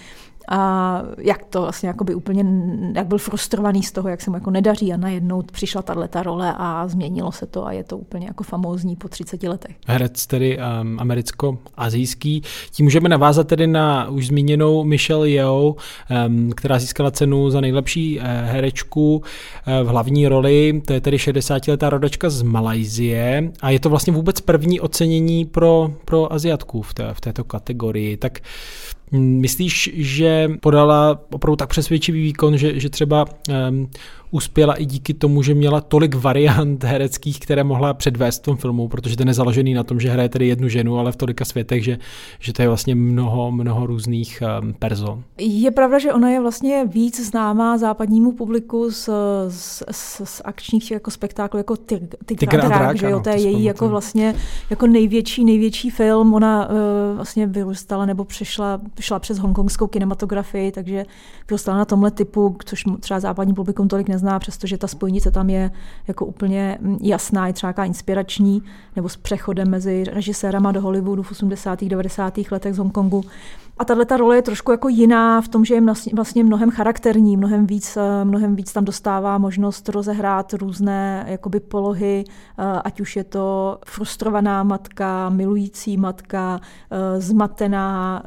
a 0.48 1.02
jak 1.18 1.44
to 1.44 1.62
vlastně 1.62 1.88
jakoby 1.88 2.14
úplně, 2.14 2.44
jak 2.94 3.06
byl 3.06 3.18
frustrovaný 3.18 3.82
z 3.82 3.92
toho, 3.92 4.08
jak 4.08 4.20
se 4.20 4.30
mu 4.30 4.36
jako 4.36 4.50
nedaří 4.50 4.92
a 4.92 4.96
najednou 4.96 5.42
přišla 5.42 5.82
tato 5.82 6.22
role 6.22 6.54
a 6.56 6.88
změnilo 6.88 7.32
se 7.32 7.46
to 7.46 7.66
a 7.66 7.72
je 7.72 7.84
to 7.84 7.98
úplně 7.98 8.26
jako 8.26 8.44
famózní 8.44 8.96
po 8.96 9.08
30 9.08 9.42
letech. 9.42 9.76
Herec 9.86 10.26
tedy 10.26 10.58
um, 10.58 11.00
americko-azijský. 11.00 12.42
Tím 12.70 12.86
můžeme 12.86 13.08
navázat 13.08 13.48
tedy 13.48 13.66
na 13.66 14.08
už 14.08 14.26
zmíněnou 14.26 14.84
Michelle 14.84 15.30
Yeoh, 15.30 15.76
um, 16.26 16.50
která 16.56 16.69
získala 16.78 17.10
cenu 17.10 17.50
za 17.50 17.60
nejlepší 17.60 18.18
uh, 18.18 18.24
herečku 18.24 19.16
uh, 19.16 19.22
v 19.82 19.86
hlavní 19.86 20.28
roli. 20.28 20.82
To 20.86 20.92
je 20.92 21.00
tedy 21.00 21.16
60-letá 21.16 21.90
rodačka 21.90 22.30
z 22.30 22.42
Malajzie 22.42 23.52
a 23.60 23.70
je 23.70 23.80
to 23.80 23.90
vlastně 23.90 24.12
vůbec 24.12 24.40
první 24.40 24.80
ocenění 24.80 25.44
pro, 25.44 25.92
pro 26.04 26.32
Aziatku 26.32 26.82
v, 26.82 26.94
té, 26.94 27.14
v 27.14 27.20
této 27.20 27.44
kategorii. 27.44 28.16
Tak 28.16 28.38
Myslíš, 29.12 29.90
že 29.94 30.50
podala 30.60 31.20
opravdu 31.32 31.56
tak 31.56 31.68
přesvědčivý 31.68 32.22
výkon, 32.22 32.56
že, 32.56 32.80
že 32.80 32.90
třeba 32.90 33.24
um, 33.70 33.88
uspěla 34.30 34.74
i 34.74 34.84
díky 34.84 35.14
tomu, 35.14 35.42
že 35.42 35.54
měla 35.54 35.80
tolik 35.80 36.14
variant 36.14 36.84
hereckých, 36.84 37.40
které 37.40 37.64
mohla 37.64 37.94
předvést 37.94 38.38
v 38.38 38.42
tom 38.42 38.56
filmu, 38.56 38.88
protože 38.88 39.16
ten 39.16 39.28
je 39.28 39.34
založený 39.34 39.74
na 39.74 39.84
tom, 39.84 40.00
že 40.00 40.10
hraje 40.10 40.28
tedy 40.28 40.46
jednu 40.48 40.68
ženu, 40.68 40.98
ale 40.98 41.12
v 41.12 41.16
tolika 41.16 41.44
světech, 41.44 41.84
že, 41.84 41.98
že 42.38 42.52
to 42.52 42.62
je 42.62 42.68
vlastně 42.68 42.94
mnoho, 42.94 43.50
mnoho 43.52 43.86
různých 43.86 44.42
um, 44.62 44.72
person. 44.72 45.22
Je 45.38 45.70
pravda, 45.70 45.98
že 45.98 46.12
ona 46.12 46.30
je 46.30 46.40
vlastně 46.40 46.84
víc 46.86 47.20
známá 47.30 47.78
západnímu 47.78 48.32
publiku 48.32 48.90
z, 48.90 49.08
z, 49.48 49.82
z, 49.90 50.20
z 50.24 50.42
akčních 50.44 50.90
jako 50.90 51.10
spektáklů 51.10 51.58
jako 51.58 51.76
Tigra 52.26 52.62
a 52.62 52.68
drák, 52.68 52.98
že 52.98 53.10
jo, 53.10 53.20
to 53.20 53.28
je 53.28 53.40
její 53.40 53.64
jako 53.64 53.88
vlastně 53.88 54.34
jako 54.70 54.86
největší, 54.86 55.44
největší 55.44 55.90
film. 55.90 56.34
Ona 56.34 56.68
uh, 56.68 56.76
vlastně 57.16 57.46
vyrůstala 57.46 58.06
nebo 58.06 58.24
přešla, 58.24 58.80
šla 59.00 59.18
přes 59.18 59.38
hongkongskou 59.38 59.86
kinematografii, 59.86 60.72
takže 60.72 61.04
vyrůstala 61.48 61.78
na 61.78 61.84
tomhle 61.84 62.10
typu, 62.10 62.56
což 62.64 62.84
třeba 63.00 63.20
západní 63.20 63.54
publikum 63.54 63.88
tolik 63.88 64.08
nezná 64.08 64.38
přestože 64.38 64.78
ta 64.78 64.86
spojnice 64.86 65.30
tam 65.30 65.50
je 65.50 65.70
jako 66.08 66.26
úplně 66.26 66.78
jasná, 67.00 67.46
je 67.46 67.52
třeba 67.52 67.84
inspirační, 67.84 68.62
nebo 68.96 69.08
s 69.08 69.16
přechodem 69.16 69.70
mezi 69.70 70.04
režisérama 70.04 70.72
do 70.72 70.80
Hollywoodu 70.80 71.22
v 71.22 71.30
80. 71.30 71.84
90. 71.84 72.38
letech 72.50 72.74
z 72.74 72.78
Hongkongu. 72.78 73.24
A 73.80 73.84
tahle 73.84 74.04
ta 74.04 74.16
role 74.16 74.36
je 74.36 74.42
trošku 74.42 74.70
jako 74.70 74.88
jiná 74.88 75.40
v 75.40 75.48
tom, 75.48 75.64
že 75.64 75.74
je 75.74 75.82
vlastně 76.14 76.44
mnohem 76.44 76.70
charakterní, 76.70 77.36
mnohem 77.36 77.66
víc, 77.66 77.96
eh, 77.96 78.24
mnohem 78.24 78.56
víc 78.56 78.72
tam 78.72 78.84
dostává 78.84 79.38
možnost 79.38 79.88
rozehrát 79.88 80.52
různé 80.52 81.24
jakoby 81.28 81.60
polohy, 81.60 82.24
eh, 82.26 82.62
ať 82.84 83.00
už 83.00 83.16
je 83.16 83.24
to 83.24 83.78
frustrovaná 83.86 84.62
matka, 84.62 85.28
milující 85.28 85.96
matka, 85.96 86.60
eh, 86.90 87.20
zmatená 87.20 88.22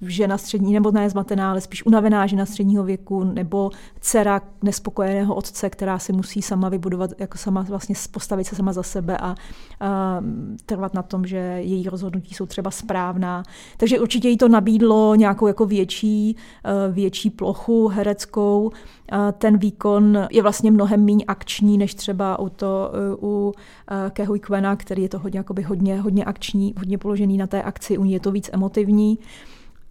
žena 0.00 0.38
střední, 0.38 0.72
nebo 0.72 0.90
ne 0.90 1.10
zmatená, 1.10 1.50
ale 1.50 1.60
spíš 1.60 1.86
unavená 1.86 2.26
žena 2.26 2.46
středního 2.46 2.84
věku, 2.84 3.24
nebo 3.24 3.70
dcera 4.00 4.40
nespokojeného 4.62 5.34
otce, 5.34 5.70
která 5.70 5.98
si 5.98 6.12
musí 6.12 6.42
sama 6.42 6.68
vybudovat, 6.68 7.10
jako 7.18 7.38
sama 7.38 7.62
vlastně 7.62 7.94
postavit 8.10 8.44
se 8.44 8.56
sama 8.56 8.72
za 8.72 8.82
sebe 8.82 9.18
a, 9.18 9.34
a 9.80 10.20
trvat 10.66 10.94
na 10.94 11.02
tom, 11.02 11.26
že 11.26 11.36
její 11.36 11.88
rozhodnutí 11.88 12.34
jsou 12.34 12.46
třeba 12.46 12.70
správná. 12.70 13.42
Takže 13.76 14.00
určitě 14.00 14.28
jí 14.28 14.36
to 14.36 14.48
nabídlo 14.48 15.14
nějakou 15.14 15.46
jako 15.46 15.66
větší, 15.66 16.36
eh, 16.64 16.92
větší 16.92 17.30
plochu 17.30 17.88
hereckou. 17.88 18.70
Ten 19.38 19.58
výkon 19.58 20.18
je 20.30 20.42
vlastně 20.42 20.70
mnohem 20.70 21.04
méně 21.04 21.24
akční, 21.24 21.78
než 21.78 21.94
třeba 21.94 22.38
u, 22.38 22.48
to, 22.48 22.92
eh, 22.94 23.16
u 23.22 23.52
eh, 23.90 24.10
Kehui 24.10 24.38
Quena, 24.38 24.76
který 24.76 25.02
je 25.02 25.08
to 25.08 25.18
hodně, 25.18 25.38
jakoby 25.38 25.62
hodně, 25.62 26.00
hodně 26.00 26.24
akční, 26.24 26.74
hodně 26.78 26.98
položený 26.98 27.38
na 27.38 27.46
té 27.46 27.62
akci, 27.62 27.98
u 27.98 28.04
ní 28.04 28.12
je 28.12 28.20
to 28.20 28.30
víc 28.30 28.50
emotivní. 28.52 29.18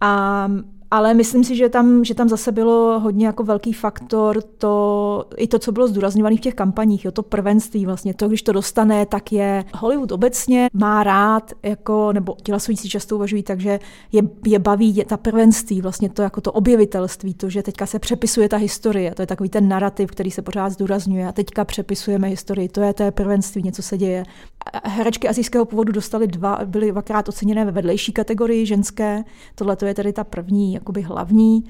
A 0.00 0.48
ale 0.90 1.14
myslím 1.14 1.44
si, 1.44 1.56
že 1.56 1.68
tam, 1.68 2.04
že 2.04 2.14
tam 2.14 2.28
zase 2.28 2.52
bylo 2.52 3.00
hodně 3.00 3.26
jako 3.26 3.44
velký 3.44 3.72
faktor 3.72 4.42
to, 4.42 5.24
i 5.36 5.48
to, 5.48 5.58
co 5.58 5.72
bylo 5.72 5.88
zdůrazňované 5.88 6.36
v 6.36 6.40
těch 6.40 6.54
kampaních, 6.54 7.04
jo, 7.04 7.10
to 7.10 7.22
prvenství 7.22 7.86
vlastně, 7.86 8.14
to, 8.14 8.28
když 8.28 8.42
to 8.42 8.52
dostane, 8.52 9.06
tak 9.06 9.32
je 9.32 9.64
Hollywood 9.74 10.12
obecně 10.12 10.68
má 10.72 11.04
rád, 11.04 11.52
jako, 11.62 12.12
nebo 12.12 12.36
tělasující 12.42 12.88
často 12.88 13.16
uvažují 13.16 13.42
tak, 13.42 13.60
že 13.60 13.80
je, 14.12 14.22
je 14.46 14.58
baví 14.58 14.96
je 14.96 15.04
ta 15.04 15.16
prvenství, 15.16 15.82
vlastně 15.82 16.08
to 16.08 16.22
jako 16.22 16.40
to 16.40 16.52
objevitelství, 16.52 17.34
to, 17.34 17.50
že 17.50 17.62
teďka 17.62 17.86
se 17.86 17.98
přepisuje 17.98 18.48
ta 18.48 18.56
historie, 18.56 19.14
to 19.14 19.22
je 19.22 19.26
takový 19.26 19.48
ten 19.48 19.68
narrativ, 19.68 20.10
který 20.10 20.30
se 20.30 20.42
pořád 20.42 20.70
zdůrazňuje 20.70 21.28
a 21.28 21.32
teďka 21.32 21.64
přepisujeme 21.64 22.28
historii, 22.28 22.68
to 22.68 22.80
je 22.80 22.92
to 22.92 23.02
je 23.02 23.10
prvenství, 23.10 23.62
něco 23.62 23.82
se 23.82 23.98
děje. 23.98 24.24
Herečky 24.84 25.28
azijského 25.28 25.64
původu 25.64 25.92
dostali 25.92 26.26
dva, 26.26 26.58
byly 26.64 26.92
dvakrát 26.92 27.28
oceněné 27.28 27.64
ve 27.64 27.70
vedlejší 27.70 28.12
kategorii 28.12 28.66
ženské, 28.66 29.24
tohle 29.54 29.76
to 29.76 29.86
je 29.86 29.94
tedy 29.94 30.12
ta 30.12 30.24
první 30.24 30.77
jakoby 30.78 31.02
hlavní. 31.02 31.64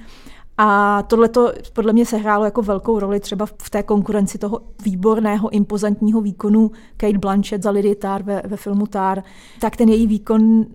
A 0.58 1.02
tohle 1.02 1.28
to 1.28 1.52
podle 1.72 1.92
mě 1.92 2.06
sehrálo 2.06 2.44
jako 2.44 2.62
velkou 2.62 2.98
roli 2.98 3.20
třeba 3.20 3.46
v 3.46 3.70
té 3.70 3.82
konkurenci 3.82 4.38
toho 4.38 4.60
výborného, 4.84 5.50
impozantního 5.50 6.20
výkonu 6.20 6.70
Kate 6.96 7.18
Blanchett 7.18 7.62
za 7.62 7.70
Lily 7.70 7.94
Tar 7.94 8.22
ve, 8.22 8.42
ve 8.44 8.56
filmu 8.56 8.86
Tar. 8.86 9.22
Tak 9.60 9.76
ten 9.76 9.88
její 9.88 10.06
výkon 10.06 10.66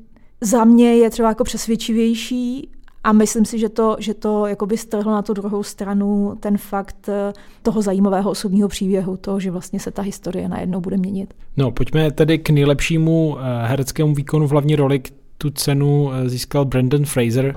za 0.42 0.64
mě 0.64 0.96
je 0.96 1.10
třeba 1.10 1.30
jako 1.30 1.44
přesvědčivější 1.44 2.70
a 3.04 3.12
myslím 3.12 3.46
si, 3.46 3.60
že 3.60 3.70
to, 3.70 3.96
že 4.00 4.14
to 4.14 4.46
jakoby 4.48 4.78
strhlo 4.78 5.12
na 5.12 5.22
tu 5.22 5.34
druhou 5.34 5.64
stranu 5.64 6.38
ten 6.40 6.58
fakt 6.58 7.10
eh, 7.10 7.34
toho 7.62 7.82
zajímavého 7.82 8.32
osobního 8.32 8.68
příběhu, 8.68 9.18
toho, 9.18 9.40
že 9.40 9.52
vlastně 9.52 9.80
se 9.80 9.92
ta 9.92 10.02
historie 10.02 10.50
najednou 10.50 10.82
bude 10.82 10.98
měnit. 10.98 11.34
No, 11.58 11.72
pojďme 11.72 12.12
tedy 12.12 12.38
k 12.38 12.50
nejlepšímu 12.50 13.38
eh, 13.40 13.68
hereckému 13.68 14.16
výkonu 14.16 14.48
v 14.48 14.52
hlavní 14.52 14.76
roli, 14.76 15.02
tu 15.44 15.52
cenu 15.52 16.08
eh, 16.14 16.30
získal 16.30 16.66
Brandon 16.70 17.04
Fraser. 17.04 17.54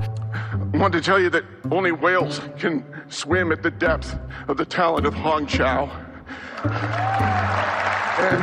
I 0.75 0.77
want 0.77 0.93
to 0.93 1.01
tell 1.01 1.21
you 1.21 1.31
that 1.31 1.45
only 1.71 1.93
whales 1.93 2.41
can 2.59 2.85
swim 3.09 3.53
at 3.53 3.63
the 3.63 3.71
depth 3.71 4.19
of 4.49 4.57
the 4.57 4.65
talent 4.65 5.07
of 5.07 5.15
Hong 5.15 5.47
Chao. 5.47 5.89
And 8.19 8.43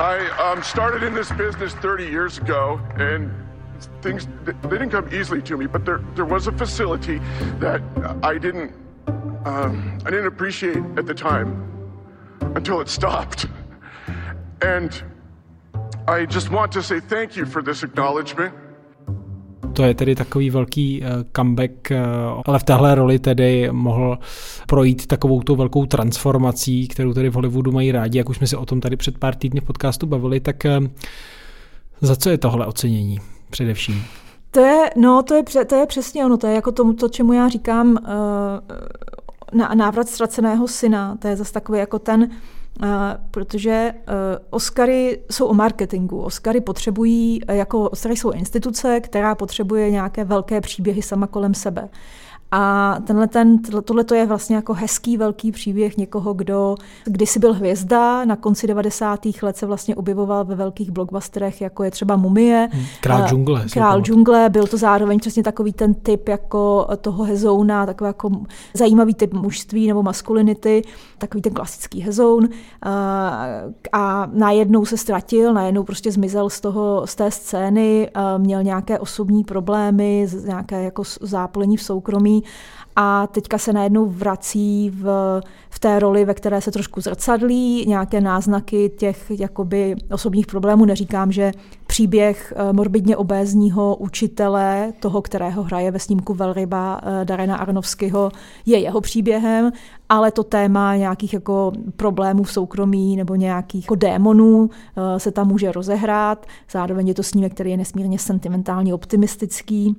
I 0.00 0.16
um, 0.40 0.62
started 0.62 1.02
in 1.02 1.12
this 1.12 1.30
business 1.32 1.74
30 1.74 2.06
years 2.06 2.38
ago, 2.38 2.80
and 2.96 3.30
things 4.00 4.26
they 4.46 4.54
didn't 4.70 4.90
come 4.90 5.12
easily 5.12 5.42
to 5.42 5.56
me. 5.58 5.66
But 5.66 5.84
there 5.84 6.00
there 6.14 6.24
was 6.24 6.46
a 6.46 6.52
facility 6.52 7.20
that 7.60 7.82
I 8.22 8.38
didn't 8.38 8.72
um, 9.44 9.98
I 10.06 10.10
didn't 10.10 10.28
appreciate 10.28 10.82
at 10.96 11.04
the 11.04 11.14
time 11.14 11.50
until 12.54 12.80
it 12.80 12.88
stopped, 12.88 13.46
and 14.62 15.04
I 16.08 16.26
just 16.34 16.48
want 16.48 16.72
to 16.72 16.82
say 16.82 17.00
thank 17.00 17.36
you 17.36 17.46
for 17.46 17.64
this 17.64 17.82
acknowledgement. 17.82 18.54
To 19.72 19.82
je 19.82 19.94
tedy 19.94 20.14
takový 20.14 20.50
velký 20.50 21.02
uh, 21.02 21.08
comeback, 21.36 21.90
uh, 21.90 22.42
ale 22.46 22.58
v 22.58 22.62
téhle 22.62 22.94
roli 22.94 23.18
tedy 23.18 23.68
mohl 23.72 24.18
projít 24.66 25.06
takovou 25.06 25.42
tou 25.42 25.56
velkou 25.56 25.86
transformací, 25.86 26.88
kterou 26.88 27.14
tedy 27.14 27.28
v 27.28 27.34
Hollywoodu 27.34 27.72
mají 27.72 27.92
rádi, 27.92 28.18
jak 28.18 28.28
už 28.28 28.36
jsme 28.36 28.46
se 28.46 28.56
o 28.56 28.66
tom 28.66 28.80
tady 28.80 28.96
před 28.96 29.18
pár 29.18 29.34
týdny 29.34 29.60
v 29.60 29.64
podcastu 29.64 30.06
bavili, 30.06 30.40
tak 30.40 30.56
uh, 30.80 30.86
za 32.00 32.16
co 32.16 32.30
je 32.30 32.38
tohle 32.38 32.66
ocenění 32.66 33.18
především? 33.50 34.04
To 34.50 34.60
je, 34.60 34.90
no, 34.96 35.22
to 35.22 35.34
je, 35.34 35.42
to 35.66 35.74
je 35.74 35.86
přesně 35.86 36.26
ono, 36.26 36.36
to 36.36 36.46
je 36.46 36.54
jako 36.54 36.72
tomu, 36.72 36.92
to, 36.92 37.08
čemu 37.08 37.32
já 37.32 37.48
říkám 37.48 37.88
uh, 39.52 39.74
návrat 39.74 40.08
ztraceného 40.08 40.68
syna, 40.68 41.16
to 41.16 41.28
je 41.28 41.36
zase 41.36 41.52
takový 41.52 41.78
jako 41.78 41.98
ten, 41.98 42.22
Uh, 42.22 42.55
protože 43.30 43.94
uh, 43.94 44.14
Oscary 44.50 45.22
jsou 45.30 45.46
o 45.46 45.54
marketingu. 45.54 46.20
Oscary 46.20 46.60
potřebují, 46.60 47.40
jako 47.48 47.90
Oscary 47.90 48.16
jsou 48.16 48.30
instituce, 48.30 49.00
která 49.00 49.34
potřebuje 49.34 49.90
nějaké 49.90 50.24
velké 50.24 50.60
příběhy 50.60 51.02
sama 51.02 51.26
kolem 51.26 51.54
sebe. 51.54 51.88
A 52.50 52.96
tenhle 53.04 53.28
ten, 53.28 53.58
tohle 53.58 54.04
to 54.04 54.14
je 54.14 54.26
vlastně 54.26 54.56
jako 54.56 54.74
hezký 54.74 55.16
velký 55.16 55.52
příběh 55.52 55.96
někoho, 55.96 56.34
kdo 56.34 56.74
kdysi 57.04 57.38
byl 57.38 57.54
hvězda, 57.54 58.24
na 58.24 58.36
konci 58.36 58.66
90. 58.66 59.20
let 59.42 59.56
se 59.56 59.66
vlastně 59.66 59.96
objevoval 59.96 60.44
ve 60.44 60.54
velkých 60.54 60.90
blockbusterech, 60.90 61.60
jako 61.60 61.84
je 61.84 61.90
třeba 61.90 62.16
Mumie. 62.16 62.68
Hmm, 62.72 62.84
Král 63.00 63.28
džungle. 63.28 63.66
Král 63.72 64.00
džungle, 64.00 64.48
byl 64.48 64.66
to 64.66 64.76
zároveň 64.76 65.18
přesně 65.18 65.42
takový 65.42 65.72
ten 65.72 65.94
typ 65.94 66.28
jako 66.28 66.88
toho 67.00 67.24
hezouna, 67.24 67.86
takový 67.86 68.06
jako 68.06 68.30
zajímavý 68.74 69.14
typ 69.14 69.34
mužství 69.34 69.86
nebo 69.86 70.02
maskulinity, 70.02 70.82
takový 71.18 71.42
ten 71.42 71.52
klasický 71.52 72.00
hezoun. 72.00 72.48
A 73.92 74.28
najednou 74.32 74.84
se 74.84 74.96
ztratil, 74.96 75.54
najednou 75.54 75.82
prostě 75.82 76.12
zmizel 76.12 76.50
z, 76.50 76.60
toho, 76.60 77.02
z 77.04 77.14
té 77.14 77.30
scény, 77.30 78.10
měl 78.38 78.62
nějaké 78.62 78.98
osobní 78.98 79.44
problémy, 79.44 80.26
nějaké 80.44 80.82
jako 80.82 81.02
zápolení 81.20 81.76
v 81.76 81.82
soukromí 81.82 82.35
a 82.96 83.26
teďka 83.26 83.58
se 83.58 83.72
najednou 83.72 84.06
vrací 84.06 84.90
v, 84.90 85.40
v 85.70 85.78
té 85.78 85.98
roli, 85.98 86.24
ve 86.24 86.34
které 86.34 86.60
se 86.60 86.70
trošku 86.70 87.00
zrcadlí, 87.00 87.84
nějaké 87.86 88.20
náznaky 88.20 88.88
těch 88.98 89.30
jakoby 89.38 89.96
osobních 90.12 90.46
problémů. 90.46 90.84
Neříkám, 90.84 91.32
že 91.32 91.52
příběh 91.86 92.52
eh, 92.56 92.72
morbidně 92.72 93.16
obézního 93.16 93.96
učitele, 93.96 94.92
toho, 95.00 95.22
kterého 95.22 95.62
hraje 95.62 95.90
ve 95.90 95.98
snímku 95.98 96.34
Velryba 96.34 97.00
eh, 97.02 97.24
Darena 97.24 97.56
Arnovského, 97.56 98.30
je 98.66 98.78
jeho 98.78 99.00
příběhem, 99.00 99.72
ale 100.08 100.30
to 100.30 100.44
téma 100.44 100.96
nějakých 100.96 101.34
jako 101.34 101.72
problémů 101.96 102.42
v 102.42 102.52
soukromí 102.52 103.16
nebo 103.16 103.34
nějakých 103.34 103.84
jako 103.84 103.94
démonů 103.94 104.70
eh, 104.70 105.20
se 105.20 105.30
tam 105.30 105.48
může 105.48 105.72
rozehrát. 105.72 106.46
Zároveň 106.70 107.08
je 107.08 107.14
to 107.14 107.22
snímek, 107.22 107.54
který 107.54 107.70
je 107.70 107.76
nesmírně 107.76 108.18
sentimentální, 108.18 108.92
optimistický. 108.92 109.96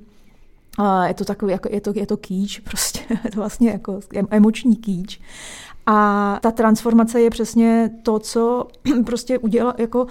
A 0.78 1.06
je 1.06 1.14
to 1.14 1.24
takový, 1.24 1.52
jako, 1.52 1.68
je 1.72 1.80
to, 1.80 1.92
je 1.94 2.06
to 2.06 2.16
kýč, 2.16 2.58
prostě, 2.70 3.00
je 3.24 3.30
to 3.30 3.40
vlastně 3.40 3.70
jako 3.70 4.00
emoční 4.30 4.76
kýč. 4.76 5.20
A 5.86 6.38
ta 6.42 6.50
transformace 6.50 7.20
je 7.20 7.30
přesně 7.30 7.90
to, 8.02 8.18
co 8.18 8.66
prostě 9.06 9.38
udělal, 9.38 9.74
jako 9.78 10.06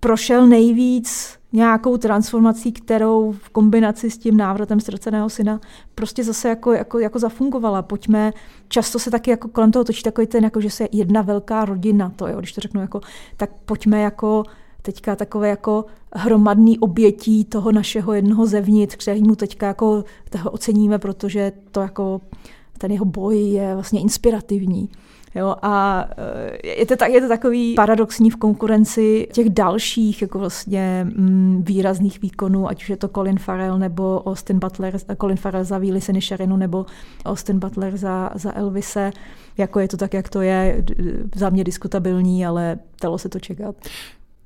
prošel 0.00 0.46
nejvíc 0.46 1.38
nějakou 1.52 1.96
transformací, 1.96 2.72
kterou 2.72 3.32
v 3.32 3.50
kombinaci 3.50 4.10
s 4.10 4.18
tím 4.18 4.36
návratem 4.36 4.80
ztraceného 4.80 5.30
syna 5.30 5.60
prostě 5.94 6.24
zase 6.24 6.48
jako, 6.48 6.72
jako, 6.72 6.98
jako 6.98 7.18
zafungovala. 7.18 7.82
Pojďme, 7.82 8.32
často 8.68 8.98
se 8.98 9.10
taky 9.10 9.30
jako 9.30 9.48
kolem 9.48 9.72
toho 9.72 9.84
točí 9.84 10.02
takový 10.02 10.26
ten, 10.26 10.44
jako, 10.44 10.60
že 10.60 10.70
se 10.70 10.88
jedna 10.92 11.22
velká 11.22 11.64
rodina, 11.64 12.12
to 12.16 12.26
jo, 12.26 12.38
když 12.38 12.52
to 12.52 12.60
řeknu, 12.60 12.80
jako, 12.80 13.00
tak 13.36 13.50
pojďme 13.64 14.00
jako 14.00 14.44
teďka 14.82 15.16
takové 15.16 15.48
jako 15.48 15.84
hromadný 16.14 16.78
obětí 16.78 17.44
toho 17.44 17.72
našeho 17.72 18.12
jednoho 18.12 18.46
zevnitř, 18.46 18.96
který 18.96 19.22
mu 19.22 19.36
teďka 19.36 19.66
jako 19.66 20.04
toho 20.30 20.50
oceníme, 20.50 20.98
protože 20.98 21.52
to 21.70 21.80
jako 21.80 22.20
ten 22.78 22.92
jeho 22.92 23.04
boj 23.04 23.38
je 23.38 23.74
vlastně 23.74 24.00
inspirativní. 24.00 24.88
Jo, 25.34 25.56
a 25.62 26.04
eh, 26.62 26.78
je 26.78 26.86
to, 26.86 26.96
tak, 26.96 27.10
je 27.10 27.20
to 27.20 27.28
takový 27.28 27.74
paradoxní 27.74 28.30
v 28.30 28.36
konkurenci 28.36 29.28
těch 29.32 29.50
dalších 29.50 30.22
jako 30.22 30.38
vlastně 30.38 31.06
mm, 31.16 31.62
výrazných 31.66 32.22
výkonů, 32.22 32.68
ať 32.68 32.82
už 32.82 32.90
je 32.90 32.96
to 32.96 33.08
Colin 33.08 33.38
Farrell 33.38 33.78
nebo 33.78 34.22
Austin 34.26 34.58
Butler, 34.58 34.96
Colin 35.20 35.36
Farrell 35.36 35.64
za 35.64 35.78
Víly 35.78 36.00
Sherinu 36.00 36.56
nebo 36.56 36.86
Austin 37.24 37.58
Butler 37.58 37.96
za, 37.96 38.30
za 38.34 38.56
Elvise. 38.56 39.10
Jako 39.58 39.80
je 39.80 39.88
to 39.88 39.96
tak, 39.96 40.14
jak 40.14 40.28
to 40.28 40.40
je, 40.40 40.84
za 41.34 41.50
mě 41.50 41.64
diskutabilní, 41.64 42.46
ale 42.46 42.78
dalo 43.02 43.18
se 43.18 43.28
to 43.28 43.40
čekat. 43.40 43.76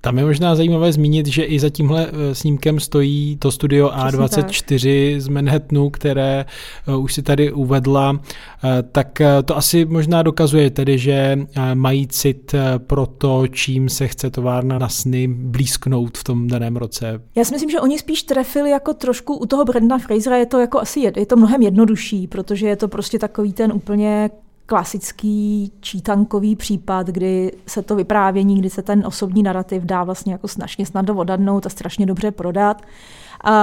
Tam 0.05 0.19
je 0.19 0.25
možná 0.25 0.55
zajímavé 0.55 0.93
zmínit, 0.93 1.27
že 1.27 1.45
i 1.45 1.61
za 1.61 1.71
tímhle 1.71 2.07
eh, 2.07 2.35
snímkem 2.35 2.81
stojí 2.81 3.37
to 3.37 3.51
studio 3.51 3.89
A24 3.89 5.15
z 5.19 5.29
Manhattanu, 5.29 5.91
které 5.91 6.45
eh, 6.89 6.97
už 6.97 7.15
si 7.15 7.23
tady 7.23 7.53
uvedla, 7.53 8.21
eh, 8.65 8.83
tak 8.93 9.23
to 9.45 9.57
asi 9.57 9.85
možná 9.85 10.23
dokazuje 10.23 10.71
tedy, 10.71 10.99
že 10.99 11.39
mají 11.75 12.07
cit 12.07 12.55
pro 12.79 13.07
to, 13.07 13.47
čím 13.47 13.89
se 13.89 14.09
chce 14.09 14.31
továrna 14.31 14.79
na 14.79 14.89
sny 14.89 15.29
blízknout 15.29 16.19
v 16.19 16.25
tom 16.25 16.49
daném 16.49 16.77
roce. 16.77 17.21
Já 17.35 17.45
si 17.45 17.55
myslím, 17.55 17.71
že 17.71 17.81
oni 17.81 17.99
spíš 17.99 18.23
trefili 18.23 18.71
jako 18.71 18.95
trošku 18.95 19.35
u 19.37 19.47
toho 19.47 19.65
Brenda 19.65 19.99
Frasera. 19.99 20.37
Je 20.37 20.47
to 20.47 20.61
jako 20.61 20.81
asi 20.81 21.01
je, 21.01 21.13
je 21.17 21.27
to 21.27 21.37
mnohem 21.37 21.63
jednodušší, 21.63 22.27
protože 22.27 22.67
je 22.67 22.77
to 22.77 22.89
prostě 22.89 23.19
takový 23.19 23.53
ten 23.53 23.73
úplně 23.73 24.31
klasický 24.67 25.73
čítankový 25.81 26.57
případ, 26.57 27.07
kdy 27.07 27.53
se 27.67 27.83
to 27.83 27.97
vyprávění, 27.97 28.59
kdy 28.59 28.71
se 28.71 28.83
ten 28.83 29.07
osobní 29.07 29.43
narrativ 29.43 29.83
dá 29.83 30.05
vlastně 30.05 30.33
jako 30.33 30.49
snažně 30.49 30.87
snadno 30.87 31.15
odadnout 31.15 31.67
a 31.67 31.69
strašně 31.69 32.07
dobře 32.07 32.31
prodat. 32.31 32.83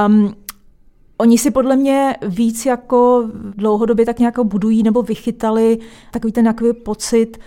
Um, 0.07 0.35
Oni 1.17 1.37
si 1.37 1.51
podle 1.51 1.75
mě 1.75 2.15
víc 2.27 2.65
jako 2.65 3.29
dlouhodobě 3.33 4.05
tak 4.05 4.19
nějak 4.19 4.39
budují 4.39 4.83
nebo 4.83 5.01
vychytali 5.01 5.79
takový 6.11 6.33
ten 6.33 6.43
nějaký 6.43 6.73
pocit 6.83 7.37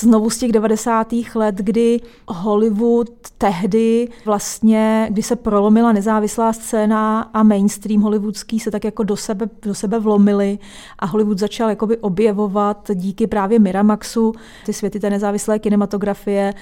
znovu 0.00 0.30
z 0.30 0.38
těch 0.38 0.52
90. 0.52 1.14
let, 1.34 1.54
kdy 1.54 2.00
Hollywood 2.28 3.10
tehdy 3.38 4.08
vlastně, 4.24 5.06
kdy 5.10 5.22
se 5.22 5.36
prolomila 5.36 5.92
nezávislá 5.92 6.52
scéna 6.52 7.20
a 7.20 7.42
mainstream 7.42 8.00
hollywoodský 8.00 8.60
se 8.60 8.70
tak 8.70 8.84
jako 8.84 9.02
do 9.02 9.16
sebe, 9.16 9.48
do 9.62 9.74
sebe 9.74 9.98
vlomili 9.98 10.58
a 10.98 11.06
Hollywood 11.06 11.38
začal 11.38 11.68
jakoby 11.68 11.96
objevovat 11.96 12.90
díky 12.94 13.26
právě 13.26 13.58
Miramaxu 13.58 14.32
ty 14.66 14.72
světy 14.72 15.00
té 15.00 15.10
nezávislé 15.10 15.58
kinematografie 15.58 16.54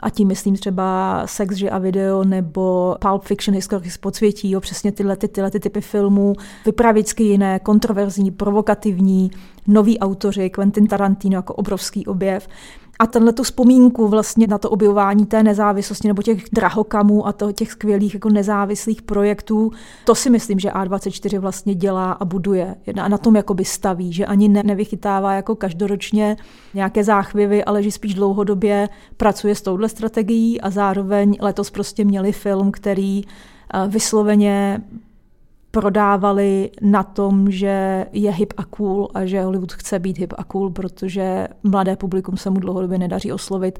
a 0.00 0.10
tím 0.10 0.28
myslím 0.28 0.56
třeba 0.56 1.22
Sex, 1.26 1.54
že 1.54 1.70
a 1.70 1.78
video 1.78 2.24
nebo 2.24 2.96
Pulp 3.00 3.24
Fiction, 3.24 3.54
historicky 3.54 3.90
podsvětí, 4.00 4.50
jo, 4.50 4.60
přesně 4.60 4.92
tyhle, 4.92 5.16
ty, 5.16 5.28
tyhle 5.28 5.50
ty 5.50 5.60
typy 5.60 5.80
filmů, 5.80 6.32
vypravicky 6.66 7.22
jiné, 7.22 7.58
kontroverzní, 7.58 8.30
provokativní, 8.30 9.30
noví 9.66 9.98
autoři, 9.98 10.50
Quentin 10.50 10.86
Tarantino 10.86 11.36
jako 11.36 11.54
obrovský 11.54 12.06
objev. 12.06 12.48
A 13.00 13.06
tenhle 13.06 13.32
tu 13.32 13.42
vzpomínku 13.42 14.08
vlastně 14.08 14.46
na 14.46 14.58
to 14.58 14.70
objevování 14.70 15.26
té 15.26 15.42
nezávislosti 15.42 16.08
nebo 16.08 16.22
těch 16.22 16.44
drahokamů 16.52 17.26
a 17.26 17.32
to, 17.32 17.52
těch 17.52 17.72
skvělých 17.72 18.14
jako 18.14 18.28
nezávislých 18.28 19.02
projektů, 19.02 19.70
to 20.04 20.14
si 20.14 20.30
myslím, 20.30 20.58
že 20.58 20.70
A24 20.70 21.38
vlastně 21.38 21.74
dělá 21.74 22.12
a 22.12 22.24
buduje. 22.24 22.74
A 23.02 23.08
na 23.08 23.18
tom 23.18 23.36
jakoby 23.36 23.64
staví, 23.64 24.12
že 24.12 24.26
ani 24.26 24.48
ne, 24.48 24.62
nevychytává 24.62 25.34
jako 25.34 25.54
každoročně 25.56 26.36
nějaké 26.74 27.04
záchvěvy, 27.04 27.64
ale 27.64 27.82
že 27.82 27.90
spíš 27.90 28.14
dlouhodobě 28.14 28.88
pracuje 29.16 29.54
s 29.54 29.62
touhle 29.62 29.88
strategií 29.88 30.60
a 30.60 30.70
zároveň 30.70 31.36
letos 31.40 31.70
prostě 31.70 32.04
měli 32.04 32.32
film, 32.32 32.72
který 32.72 33.22
eh, 33.24 33.88
vysloveně 33.88 34.80
prodávali 35.70 36.70
na 36.82 37.02
tom, 37.02 37.50
že 37.50 38.06
je 38.12 38.30
hip 38.30 38.52
a 38.56 38.64
cool 38.64 39.08
a 39.14 39.26
že 39.26 39.42
Hollywood 39.42 39.72
chce 39.72 39.98
být 39.98 40.18
hip 40.18 40.34
a 40.36 40.44
cool, 40.44 40.70
protože 40.70 41.48
mladé 41.62 41.96
publikum 41.96 42.36
se 42.36 42.50
mu 42.50 42.60
dlouhodobě 42.60 42.98
nedaří 42.98 43.32
oslovit 43.32 43.78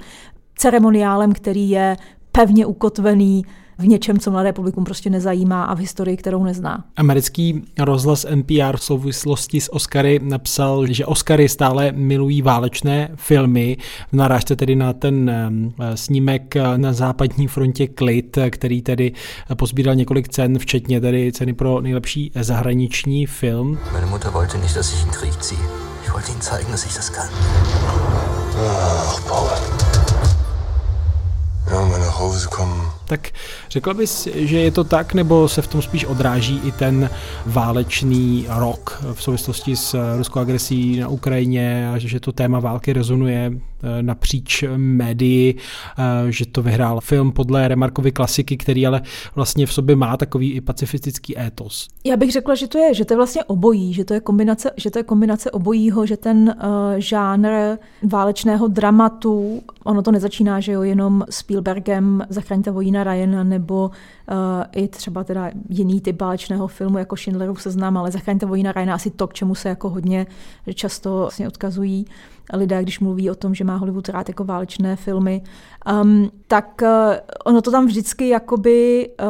ceremoniálem, 0.56 1.32
který 1.32 1.70
je 1.70 1.96
pevně 2.32 2.66
ukotvený 2.66 3.44
v 3.80 3.86
něčem, 3.86 4.18
co 4.18 4.30
mladé 4.30 4.52
publikum 4.52 4.84
prostě 4.84 5.10
nezajímá 5.10 5.64
a 5.64 5.74
v 5.74 5.78
historii, 5.78 6.16
kterou 6.16 6.44
nezná. 6.44 6.84
Americký 6.96 7.64
rozhlas 7.78 8.26
NPR 8.34 8.76
v 8.76 8.84
souvislosti 8.84 9.60
s 9.60 9.74
Oscary 9.74 10.20
napsal, 10.22 10.86
že 10.86 11.06
Oscary 11.06 11.48
stále 11.48 11.92
milují 11.92 12.42
válečné 12.42 13.10
filmy, 13.14 13.76
v 14.12 14.12
narážce 14.12 14.56
tedy 14.56 14.76
na 14.76 14.92
ten 14.92 15.30
snímek 15.94 16.54
na 16.76 16.92
západní 16.92 17.48
frontě 17.48 17.86
Klid, 17.86 18.38
který 18.50 18.82
tedy 18.82 19.12
pozbíral 19.56 19.94
několik 19.94 20.28
cen, 20.28 20.58
včetně 20.58 21.00
tedy 21.00 21.32
ceny 21.32 21.52
pro 21.52 21.80
nejlepší 21.80 22.32
zahraniční 22.40 23.26
film. 23.26 23.78
Meine 23.92 24.06
Mutter 24.06 24.30
wollte 24.30 24.58
nicht, 24.58 24.76
dass 24.76 24.92
ich 24.92 25.04
in 25.04 25.10
Krieg 25.10 25.44
ziehe. 25.44 25.62
Ich 26.04 26.12
wollte 26.12 26.30
ihnen 26.30 26.42
zeigen, 26.42 26.70
dass 26.70 26.86
ich 26.86 26.94
das 26.94 27.10
kann. 27.10 27.28
Ach, 29.08 29.20
Paul. 29.28 29.48
Ja, 31.70 31.80
meine 31.86 32.18
Hause 32.18 32.48
kommen 32.48 32.99
tak 33.10 33.28
řekla 33.70 33.94
bys, 33.94 34.28
že 34.34 34.58
je 34.58 34.70
to 34.70 34.84
tak, 34.84 35.14
nebo 35.14 35.48
se 35.48 35.62
v 35.62 35.66
tom 35.66 35.82
spíš 35.82 36.04
odráží 36.04 36.60
i 36.64 36.72
ten 36.72 37.10
válečný 37.46 38.46
rok 38.48 39.02
v 39.14 39.22
souvislosti 39.22 39.76
s 39.76 40.16
ruskou 40.16 40.40
agresí 40.40 41.00
na 41.00 41.08
Ukrajině 41.08 41.90
a 41.90 41.98
že 41.98 42.20
to 42.20 42.32
téma 42.32 42.60
války 42.60 42.92
rezonuje 42.92 43.52
eh, 43.52 44.02
napříč 44.02 44.64
médii, 44.76 45.54
eh, 45.54 46.32
že 46.32 46.46
to 46.46 46.62
vyhrál 46.62 47.00
film 47.00 47.32
podle 47.32 47.68
Remarkovy 47.68 48.12
klasiky, 48.12 48.56
který 48.56 48.86
ale 48.86 49.02
vlastně 49.34 49.66
v 49.66 49.72
sobě 49.72 49.96
má 49.96 50.16
takový 50.16 50.52
i 50.52 50.60
pacifistický 50.60 51.38
étos. 51.38 51.88
Já 52.04 52.16
bych 52.16 52.32
řekla, 52.32 52.54
že 52.54 52.66
to 52.68 52.78
je, 52.78 52.94
že 52.94 53.04
to 53.04 53.12
je 53.12 53.16
vlastně 53.16 53.44
obojí, 53.44 53.92
že 53.92 54.04
to 54.04 54.14
je 54.14 54.20
kombinace, 54.20 54.70
že 54.76 54.90
to 54.90 54.98
je 54.98 55.02
kombinace 55.02 55.50
obojího, 55.50 56.06
že 56.06 56.16
ten 56.16 56.54
uh, 56.56 56.64
žánr 56.98 57.78
válečného 58.02 58.68
dramatu, 58.68 59.62
ono 59.84 60.02
to 60.02 60.10
nezačíná, 60.12 60.60
že 60.60 60.72
jo, 60.72 60.82
jenom 60.82 61.24
Spielbergem 61.30 62.26
Zachraňte 62.28 62.70
vojína 62.70 62.99
Jamesa 63.00 63.12
Ryana 63.12 63.44
nebo 63.44 63.90
uh, 63.90 64.36
i 64.72 64.88
třeba 64.88 65.24
teda 65.24 65.50
jiný 65.68 66.00
typ 66.00 66.16
bálečného 66.16 66.66
filmu 66.66 66.98
jako 66.98 67.16
Schindlerův 67.16 67.62
seznam, 67.62 67.96
ale 67.96 68.10
Zachraňte 68.10 68.46
vojína 68.46 68.72
Ryana 68.72 68.94
asi 68.94 69.10
to, 69.10 69.26
k 69.26 69.34
čemu 69.34 69.54
se 69.54 69.68
jako 69.68 69.90
hodně 69.90 70.26
často 70.74 71.18
vlastně 71.18 71.48
odkazují 71.48 72.04
lidé, 72.52 72.82
když 72.82 73.00
mluví 73.00 73.30
o 73.30 73.34
tom, 73.34 73.54
že 73.54 73.64
má 73.64 73.76
Hollywood 73.76 74.08
rád 74.08 74.28
jako 74.28 74.44
válečné 74.44 74.96
filmy, 74.96 75.42
um, 76.02 76.30
tak 76.46 76.82
uh, 76.82 76.88
ono 77.44 77.62
to 77.62 77.70
tam 77.70 77.86
vždycky 77.86 78.28
jakoby 78.28 79.10
uh, 79.20 79.26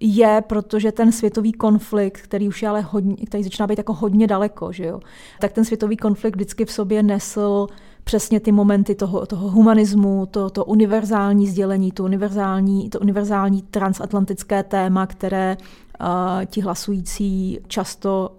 je, 0.00 0.42
protože 0.46 0.92
ten 0.92 1.12
světový 1.12 1.52
konflikt, 1.52 2.20
který 2.20 2.48
už 2.48 2.62
je 2.62 2.68
ale 2.68 2.80
hodně, 2.80 3.16
který 3.26 3.42
začíná 3.44 3.66
být 3.66 3.78
jako 3.78 3.92
hodně 3.92 4.26
daleko, 4.26 4.72
že 4.72 4.86
jo, 4.86 5.00
tak 5.40 5.52
ten 5.52 5.64
světový 5.64 5.96
konflikt 5.96 6.36
vždycky 6.36 6.64
v 6.64 6.72
sobě 6.72 7.02
nesl 7.02 7.66
přesně 8.04 8.40
ty 8.40 8.52
momenty 8.52 8.94
toho, 8.94 9.26
toho 9.26 9.50
humanismu, 9.50 10.26
to, 10.26 10.50
to 10.50 10.64
univerzální 10.64 11.46
sdělení, 11.46 11.92
to 11.92 12.04
univerzální, 12.04 12.90
to 12.90 13.00
univerzální 13.00 13.62
transatlantické 13.62 14.62
téma, 14.62 15.06
které 15.06 15.56
uh, 16.00 16.06
ti 16.46 16.60
hlasující 16.60 17.58
často 17.66 18.36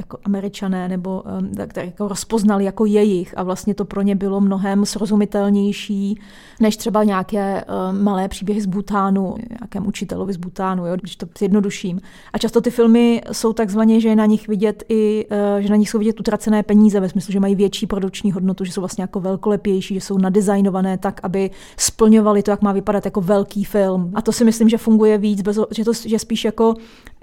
jako 0.00 0.18
američané 0.24 0.88
nebo 0.88 1.22
tak, 1.56 1.72
tak 1.72 1.84
jako 1.84 2.08
rozpoznali 2.08 2.64
jako 2.64 2.84
jejich 2.84 3.38
a 3.38 3.42
vlastně 3.42 3.74
to 3.74 3.84
pro 3.84 4.02
ně 4.02 4.14
bylo 4.14 4.40
mnohem 4.40 4.86
srozumitelnější 4.86 6.20
než 6.60 6.76
třeba 6.76 7.04
nějaké 7.04 7.64
malé 7.92 8.28
příběhy 8.28 8.60
z 8.60 8.66
Butánu, 8.66 9.34
nějakém 9.50 9.86
učitelovi 9.86 10.32
z 10.32 10.36
Butánu, 10.36 10.86
jo, 10.86 10.96
když 11.00 11.16
to 11.16 11.26
zjednoduším. 11.38 12.00
A 12.32 12.38
často 12.38 12.60
ty 12.60 12.70
filmy 12.70 13.22
jsou 13.32 13.52
takzvaně, 13.52 14.00
že 14.00 14.08
je 14.08 14.16
na 14.16 14.26
nich 14.26 14.48
vidět 14.48 14.84
i, 14.88 15.26
uh, 15.30 15.60
že 15.60 15.68
na 15.68 15.76
nich 15.76 15.90
jsou 15.90 15.98
vidět 15.98 16.20
utracené 16.20 16.62
peníze 16.62 17.00
ve 17.00 17.08
smyslu, 17.08 17.32
že 17.32 17.40
mají 17.40 17.54
větší 17.54 17.86
produkční 17.86 18.32
hodnotu, 18.32 18.64
že 18.64 18.72
jsou 18.72 18.80
vlastně 18.80 19.02
jako 19.02 19.20
velkolepější, 19.20 19.94
že 19.94 20.00
jsou 20.00 20.18
nadizajnované 20.18 20.98
tak, 20.98 21.20
aby 21.22 21.50
splňovali 21.76 22.42
to, 22.42 22.50
jak 22.50 22.62
má 22.62 22.72
vypadat 22.72 23.04
jako 23.04 23.20
velký 23.20 23.64
film. 23.64 24.12
A 24.14 24.22
to 24.22 24.32
si 24.32 24.44
myslím, 24.44 24.68
že 24.68 24.78
funguje 24.78 25.18
víc, 25.18 25.42
bez, 25.42 25.58
že 25.70 25.84
to 25.84 25.92
že 25.92 26.18
spíš 26.18 26.44
jako 26.44 26.74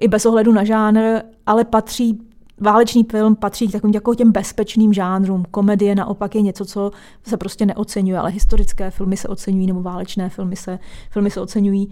i 0.02 0.08
bez 0.08 0.26
ohledu 0.26 0.52
na 0.52 0.64
žánr, 0.64 1.22
ale 1.46 1.64
patří 1.64 2.20
válečný 2.62 3.04
film 3.12 3.36
patří 3.36 3.68
k 3.68 3.72
takovým 3.72 3.94
jako 3.94 4.16
těm 4.16 4.32
bezpečným 4.32 4.94
žánrům. 4.94 5.46
Komedie 5.52 5.96
naopak 5.96 6.36
je 6.36 6.42
něco, 6.42 6.66
co 6.66 6.92
se 7.24 7.38
prostě 7.38 7.66
neocenuje, 7.66 8.20
ale 8.20 8.32
historické 8.32 8.92
filmy 8.92 9.18
se 9.18 9.28
oceňují, 9.28 9.68
nebo 9.68 9.82
válečné 9.82 10.30
filmy 10.30 10.56
se, 10.56 10.80
filmy 11.10 11.32
se 11.32 11.42
oceňují. 11.42 11.90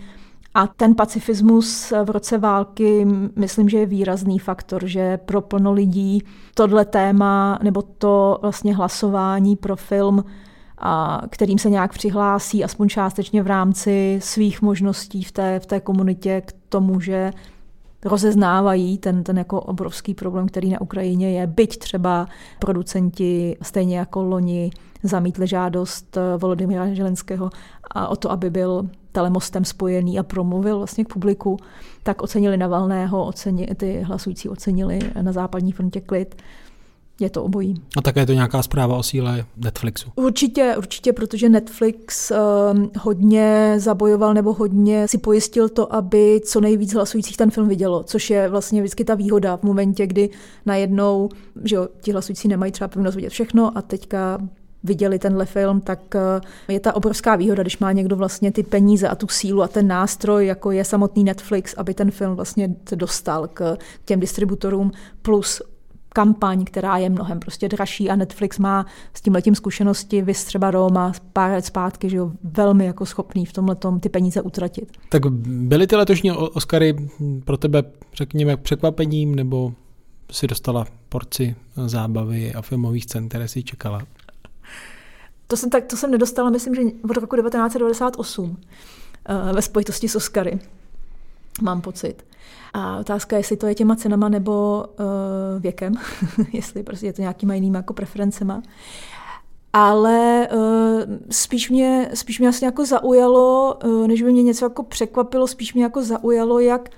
A 0.53 0.67
ten 0.67 0.95
pacifismus 0.95 1.93
v 2.05 2.09
roce 2.09 2.37
války, 2.37 3.07
myslím, 3.35 3.69
že 3.69 3.77
je 3.77 3.85
výrazný 3.85 4.39
faktor, 4.39 4.87
že 4.87 5.17
pro 5.17 5.41
plno 5.41 5.73
lidí 5.73 6.23
tohle 6.53 6.85
téma 6.85 7.59
nebo 7.63 7.81
to 7.81 8.39
vlastně 8.41 8.75
hlasování 8.75 9.55
pro 9.55 9.75
film, 9.75 10.23
a 10.77 11.21
kterým 11.29 11.57
se 11.59 11.69
nějak 11.69 11.93
přihlásí, 11.93 12.63
aspoň 12.63 12.89
částečně 12.89 13.43
v 13.43 13.47
rámci 13.47 14.19
svých 14.21 14.61
možností 14.61 15.23
v 15.23 15.31
té, 15.31 15.59
v 15.59 15.65
té 15.65 15.79
komunitě 15.79 16.41
k 16.45 16.53
tomu, 16.69 16.99
že 16.99 17.31
rozeznávají 18.05 18.97
ten, 18.97 19.23
ten 19.23 19.37
jako 19.37 19.61
obrovský 19.61 20.13
problém, 20.13 20.47
který 20.47 20.69
na 20.69 20.81
Ukrajině 20.81 21.31
je. 21.31 21.47
Byť 21.47 21.77
třeba 21.77 22.27
producenti 22.59 23.57
stejně 23.61 23.97
jako 23.97 24.23
loni 24.23 24.71
zamítli 25.03 25.47
žádost 25.47 26.17
eh, 26.17 26.37
Volodymyra 26.37 26.93
Želenského 26.93 27.49
a 27.91 28.07
o 28.07 28.15
to, 28.15 28.31
aby 28.31 28.49
byl 28.49 28.89
telemostem 29.11 29.65
spojený 29.65 30.19
a 30.19 30.23
promluvil 30.23 30.77
vlastně 30.77 31.05
k 31.05 31.13
publiku, 31.13 31.57
tak 32.03 32.21
ocenili 32.21 32.57
Navalného, 32.57 33.25
oceni, 33.25 33.67
ty 33.77 34.01
hlasující 34.01 34.49
ocenili 34.49 34.99
na 35.21 35.31
západní 35.31 35.71
frontě 35.71 36.01
klid 36.01 36.35
je 37.19 37.29
to 37.29 37.43
obojí. 37.43 37.75
A 37.97 38.01
také 38.01 38.19
je 38.19 38.25
to 38.25 38.33
nějaká 38.33 38.63
zpráva 38.63 38.97
o 38.97 39.03
síle 39.03 39.45
Netflixu. 39.57 40.09
Určitě, 40.15 40.75
určitě, 40.77 41.13
protože 41.13 41.49
Netflix 41.49 42.31
um, 42.31 42.91
hodně 42.99 43.75
zabojoval 43.77 44.33
nebo 44.33 44.53
hodně 44.53 45.07
si 45.07 45.17
pojistil 45.17 45.69
to, 45.69 45.95
aby 45.95 46.41
co 46.45 46.61
nejvíc 46.61 46.93
hlasujících 46.93 47.37
ten 47.37 47.51
film 47.51 47.67
vidělo, 47.67 48.03
což 48.03 48.29
je 48.29 48.49
vlastně 48.49 48.81
vždycky 48.81 49.03
ta 49.03 49.15
výhoda 49.15 49.57
v 49.57 49.63
momentě, 49.63 50.07
kdy 50.07 50.29
najednou, 50.65 51.29
že 51.63 51.75
jo, 51.75 51.87
ti 52.01 52.11
hlasující 52.11 52.47
nemají 52.47 52.71
třeba 52.71 52.87
povinnost 52.87 53.15
vidět 53.15 53.29
všechno 53.29 53.77
a 53.77 53.81
teďka 53.81 54.39
viděli 54.83 55.19
tenhle 55.19 55.45
film, 55.45 55.81
tak 55.81 55.99
uh, 56.15 56.21
je 56.73 56.79
ta 56.79 56.95
obrovská 56.95 57.35
výhoda, 57.35 57.63
když 57.63 57.77
má 57.79 57.91
někdo 57.91 58.15
vlastně 58.15 58.51
ty 58.51 58.63
peníze 58.63 59.07
a 59.07 59.15
tu 59.15 59.27
sílu 59.27 59.63
a 59.63 59.67
ten 59.67 59.87
nástroj, 59.87 60.45
jako 60.45 60.71
je 60.71 60.85
samotný 60.85 61.23
Netflix, 61.23 61.73
aby 61.77 61.93
ten 61.93 62.11
film 62.11 62.35
vlastně 62.35 62.75
se 62.89 62.95
dostal 62.95 63.47
k 63.47 63.77
těm 64.05 64.19
distributorům, 64.19 64.91
plus 65.21 65.61
kampaň, 66.15 66.65
která 66.65 66.97
je 66.97 67.09
mnohem 67.09 67.39
prostě 67.39 67.69
dražší 67.69 68.09
a 68.09 68.15
Netflix 68.15 68.59
má 68.59 68.85
s 69.13 69.21
tím 69.21 69.33
letím 69.33 69.55
zkušenosti, 69.55 70.21
vys 70.21 70.43
třeba 70.43 70.71
Roma 70.71 71.11
pár 71.33 71.51
let 71.51 71.65
zpátky, 71.65 72.09
že 72.09 72.17
jo, 72.17 72.31
velmi 72.43 72.85
jako 72.85 73.05
schopný 73.05 73.45
v 73.45 73.53
tomhle 73.53 73.75
ty 73.99 74.09
peníze 74.09 74.41
utratit. 74.41 74.91
Tak 75.09 75.25
byly 75.45 75.87
ty 75.87 75.95
letošní 75.95 76.31
Oscary 76.31 76.95
pro 77.45 77.57
tebe, 77.57 77.83
řekněme, 78.13 78.57
překvapením, 78.57 79.35
nebo 79.35 79.73
si 80.31 80.47
dostala 80.47 80.85
porci 81.09 81.55
zábavy 81.85 82.53
a 82.53 82.61
filmových 82.61 83.03
scén, 83.03 83.29
které 83.29 83.47
si 83.47 83.63
čekala? 83.63 84.01
To 85.47 85.57
jsem, 85.57 85.69
tak, 85.69 85.85
to 85.85 85.97
jsem 85.97 86.11
nedostala, 86.11 86.49
myslím, 86.49 86.75
že 86.75 86.81
od 86.81 87.17
roku 87.17 87.35
1998 87.35 88.57
eh, 89.25 89.53
ve 89.53 89.61
spojitosti 89.61 90.07
s 90.07 90.15
Oscary. 90.15 90.59
Mám 91.61 91.81
pocit. 91.81 92.25
A 92.73 92.97
otázka 92.97 93.35
je, 93.35 93.39
jestli 93.39 93.57
to 93.57 93.67
je 93.67 93.75
těma 93.75 93.95
cenama 93.95 94.29
nebo 94.29 94.85
uh, 94.99 95.61
věkem, 95.61 95.93
jestli 96.53 96.83
prostě 96.83 97.05
je 97.05 97.13
to 97.13 97.21
nějakýma 97.21 97.53
jinýma 97.53 97.77
jako 97.77 97.93
preferencema. 97.93 98.61
Ale 99.73 100.47
uh, 100.53 100.59
spíš, 101.31 101.69
mě, 101.69 102.09
spíš 102.13 102.39
mě 102.39 102.47
asi 102.47 102.65
jako 102.65 102.85
zaujalo, 102.85 103.77
uh, 103.85 104.07
než 104.07 104.21
by 104.21 104.31
mě 104.31 104.43
něco 104.43 104.65
jako 104.65 104.83
překvapilo, 104.83 105.47
spíš 105.47 105.73
mě 105.73 105.83
jako 105.83 106.03
zaujalo, 106.03 106.59
jak, 106.59 106.89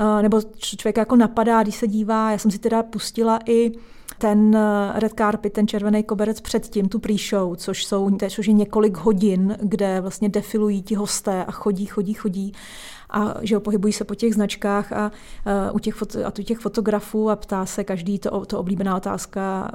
uh, 0.00 0.22
nebo 0.22 0.40
člověk 0.56 0.96
jako 0.96 1.16
napadá, 1.16 1.62
když 1.62 1.76
se 1.76 1.86
dívá, 1.86 2.30
já 2.30 2.38
jsem 2.38 2.50
si 2.50 2.58
teda 2.58 2.82
pustila 2.82 3.38
i 3.46 3.72
ten 4.18 4.58
red 4.94 5.12
carpet, 5.18 5.52
ten 5.52 5.68
červený 5.68 6.02
koberec 6.02 6.40
předtím, 6.40 6.88
tu 6.88 6.98
pre-show, 6.98 7.56
což, 7.56 7.84
jsou, 7.84 8.16
což 8.28 8.46
je 8.46 8.52
několik 8.52 8.96
hodin, 8.96 9.56
kde 9.62 10.00
vlastně 10.00 10.28
defilují 10.28 10.82
ti 10.82 10.94
hosté 10.94 11.44
a 11.44 11.52
chodí, 11.52 11.86
chodí, 11.86 12.14
chodí 12.14 12.52
a 13.14 13.34
že 13.42 13.54
ho 13.54 13.60
pohybují 13.60 13.92
se 13.92 14.04
po 14.04 14.14
těch 14.14 14.34
značkách 14.34 14.92
a, 14.92 14.96
a 15.06 15.70
u 15.72 15.78
těch, 15.78 15.94
foto, 15.94 16.26
a 16.26 16.32
u 16.38 16.42
těch 16.42 16.58
fotografů 16.58 17.30
a 17.30 17.36
ptá 17.36 17.66
se 17.66 17.84
každý 17.84 18.18
to, 18.18 18.46
to 18.46 18.58
oblíbená 18.58 18.96
otázka 18.96 19.70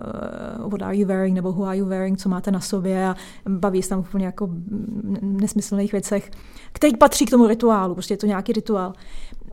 uh, 0.63 0.71
what 0.71 0.82
are 0.82 0.97
you 0.97 1.08
wearing 1.08 1.36
nebo 1.36 1.52
who 1.52 1.65
are 1.65 1.78
you 1.78 1.86
wearing, 1.86 2.19
co 2.19 2.30
máte 2.30 2.52
na 2.52 2.60
sobě 2.60 3.08
a 3.08 3.15
baví 3.49 3.82
se 3.82 3.89
tam 3.89 3.99
úplně 3.99 4.25
jako 4.25 4.49
nesmyslných 5.21 5.91
věcech, 5.91 6.32
který 6.71 6.97
patří 6.97 7.25
k 7.25 7.30
tomu 7.30 7.47
rituálu, 7.47 7.93
prostě 7.93 8.13
je 8.13 8.17
to 8.17 8.25
nějaký 8.25 8.54
rituál. 8.54 8.93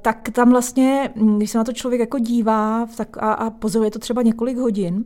Tak 0.03 0.29
tam 0.33 0.51
vlastně, 0.51 1.11
když 1.37 1.51
se 1.51 1.59
na 1.59 1.65
to 1.65 1.73
člověk 1.73 2.01
jako 2.01 2.19
dívá 2.19 2.87
tak 2.97 3.17
a, 3.17 3.33
a 3.33 3.51
pozoruje 3.51 3.91
to 3.91 3.99
třeba 3.99 4.23
několik 4.23 4.59
hodin, 4.59 5.05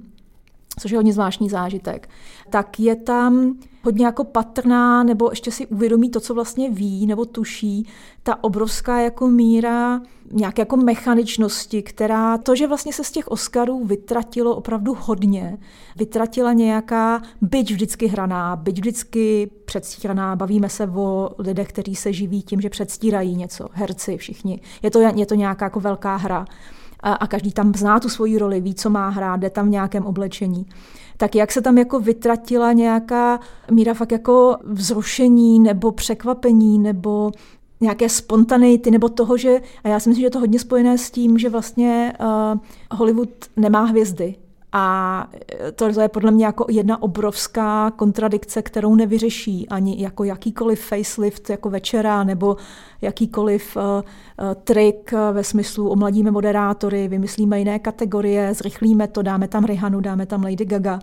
což 0.80 0.90
je 0.90 0.98
hodně 0.98 1.12
zvláštní 1.12 1.48
zážitek, 1.48 2.08
tak 2.50 2.80
je 2.80 2.96
tam 2.96 3.54
hodně 3.82 4.06
jako 4.06 4.24
patrná, 4.24 5.02
nebo 5.02 5.30
ještě 5.30 5.50
si 5.50 5.66
uvědomí 5.66 6.10
to, 6.10 6.20
co 6.20 6.34
vlastně 6.34 6.70
ví 6.70 7.06
nebo 7.06 7.24
tuší, 7.24 7.86
ta 8.22 8.44
obrovská 8.44 9.00
jako 9.00 9.26
míra 9.26 10.00
nějaké 10.32 10.62
jako 10.62 10.76
mechaničnosti, 10.76 11.82
která 11.82 12.38
to, 12.38 12.56
že 12.56 12.66
vlastně 12.66 12.92
se 12.92 13.04
z 13.04 13.10
těch 13.10 13.28
Oscarů 13.28 13.84
vytratilo 13.84 14.56
opravdu 14.56 14.96
hodně, 15.00 15.58
vytratila 15.96 16.52
nějaká, 16.52 17.22
byť 17.40 17.70
vždycky 17.70 18.06
hraná, 18.06 18.56
byť 18.56 18.78
vždycky 18.78 19.50
předstíraná, 19.64 20.36
bavíme 20.36 20.68
se 20.68 20.86
o 20.86 21.30
lidech, 21.38 21.68
kteří 21.68 21.96
se 21.96 22.12
živí 22.12 22.42
tím, 22.42 22.60
že 22.60 22.70
předstírají 22.70 23.36
něco, 23.36 23.68
herci 23.72 24.16
všichni. 24.16 24.60
Je 24.82 24.90
to, 24.90 25.00
je 25.00 25.26
to 25.26 25.34
nějaká 25.34 25.64
jako 25.64 25.80
velká 25.80 26.16
hra 26.16 26.44
a, 27.02 27.26
každý 27.26 27.52
tam 27.52 27.72
zná 27.74 28.00
tu 28.00 28.08
svoji 28.08 28.38
roli, 28.38 28.60
ví, 28.60 28.74
co 28.74 28.90
má 28.90 29.08
hrát, 29.08 29.40
jde 29.40 29.50
tam 29.50 29.66
v 29.66 29.70
nějakém 29.70 30.06
oblečení. 30.06 30.66
Tak 31.20 31.34
jak 31.34 31.52
se 31.52 31.62
tam 31.62 31.78
jako 31.78 32.00
vytratila 32.00 32.72
nějaká 32.72 33.40
míra 33.70 33.94
fakt 33.94 34.12
jako 34.12 34.56
vzrušení 34.64 35.58
nebo 35.60 35.92
překvapení 35.92 36.78
nebo 36.78 37.30
nějaké 37.80 38.08
spontaneity 38.08 38.90
nebo 38.90 39.08
toho, 39.08 39.36
že, 39.36 39.60
a 39.84 39.88
já 39.88 40.00
si 40.00 40.08
myslím, 40.08 40.20
že 40.20 40.26
je 40.26 40.30
to 40.30 40.40
hodně 40.40 40.58
spojené 40.58 40.98
s 40.98 41.10
tím, 41.10 41.38
že 41.38 41.48
vlastně 41.48 42.12
uh, 42.20 42.60
Hollywood 42.98 43.28
nemá 43.56 43.84
hvězdy. 43.84 44.34
A 44.72 45.26
to 45.74 46.00
je 46.00 46.08
podle 46.08 46.30
mě 46.30 46.46
jako 46.46 46.66
jedna 46.70 47.02
obrovská 47.02 47.90
kontradikce, 47.90 48.62
kterou 48.62 48.94
nevyřeší 48.94 49.68
ani 49.68 50.02
jako 50.02 50.24
jakýkoliv 50.24 50.80
facelift 50.80 51.50
jako 51.50 51.70
večera 51.70 52.24
nebo 52.24 52.56
jakýkoliv 53.00 53.76
uh, 53.76 53.82
trik 54.64 55.12
ve 55.32 55.44
smyslu 55.44 55.88
omladíme 55.88 56.30
moderátory, 56.30 57.08
vymyslíme 57.08 57.58
jiné 57.58 57.78
kategorie, 57.78 58.54
zrychlíme 58.54 59.08
to, 59.08 59.22
dáme 59.22 59.48
tam 59.48 59.64
Rihanu, 59.64 60.00
dáme 60.00 60.26
tam 60.26 60.42
Lady 60.42 60.64
Gaga. 60.64 60.98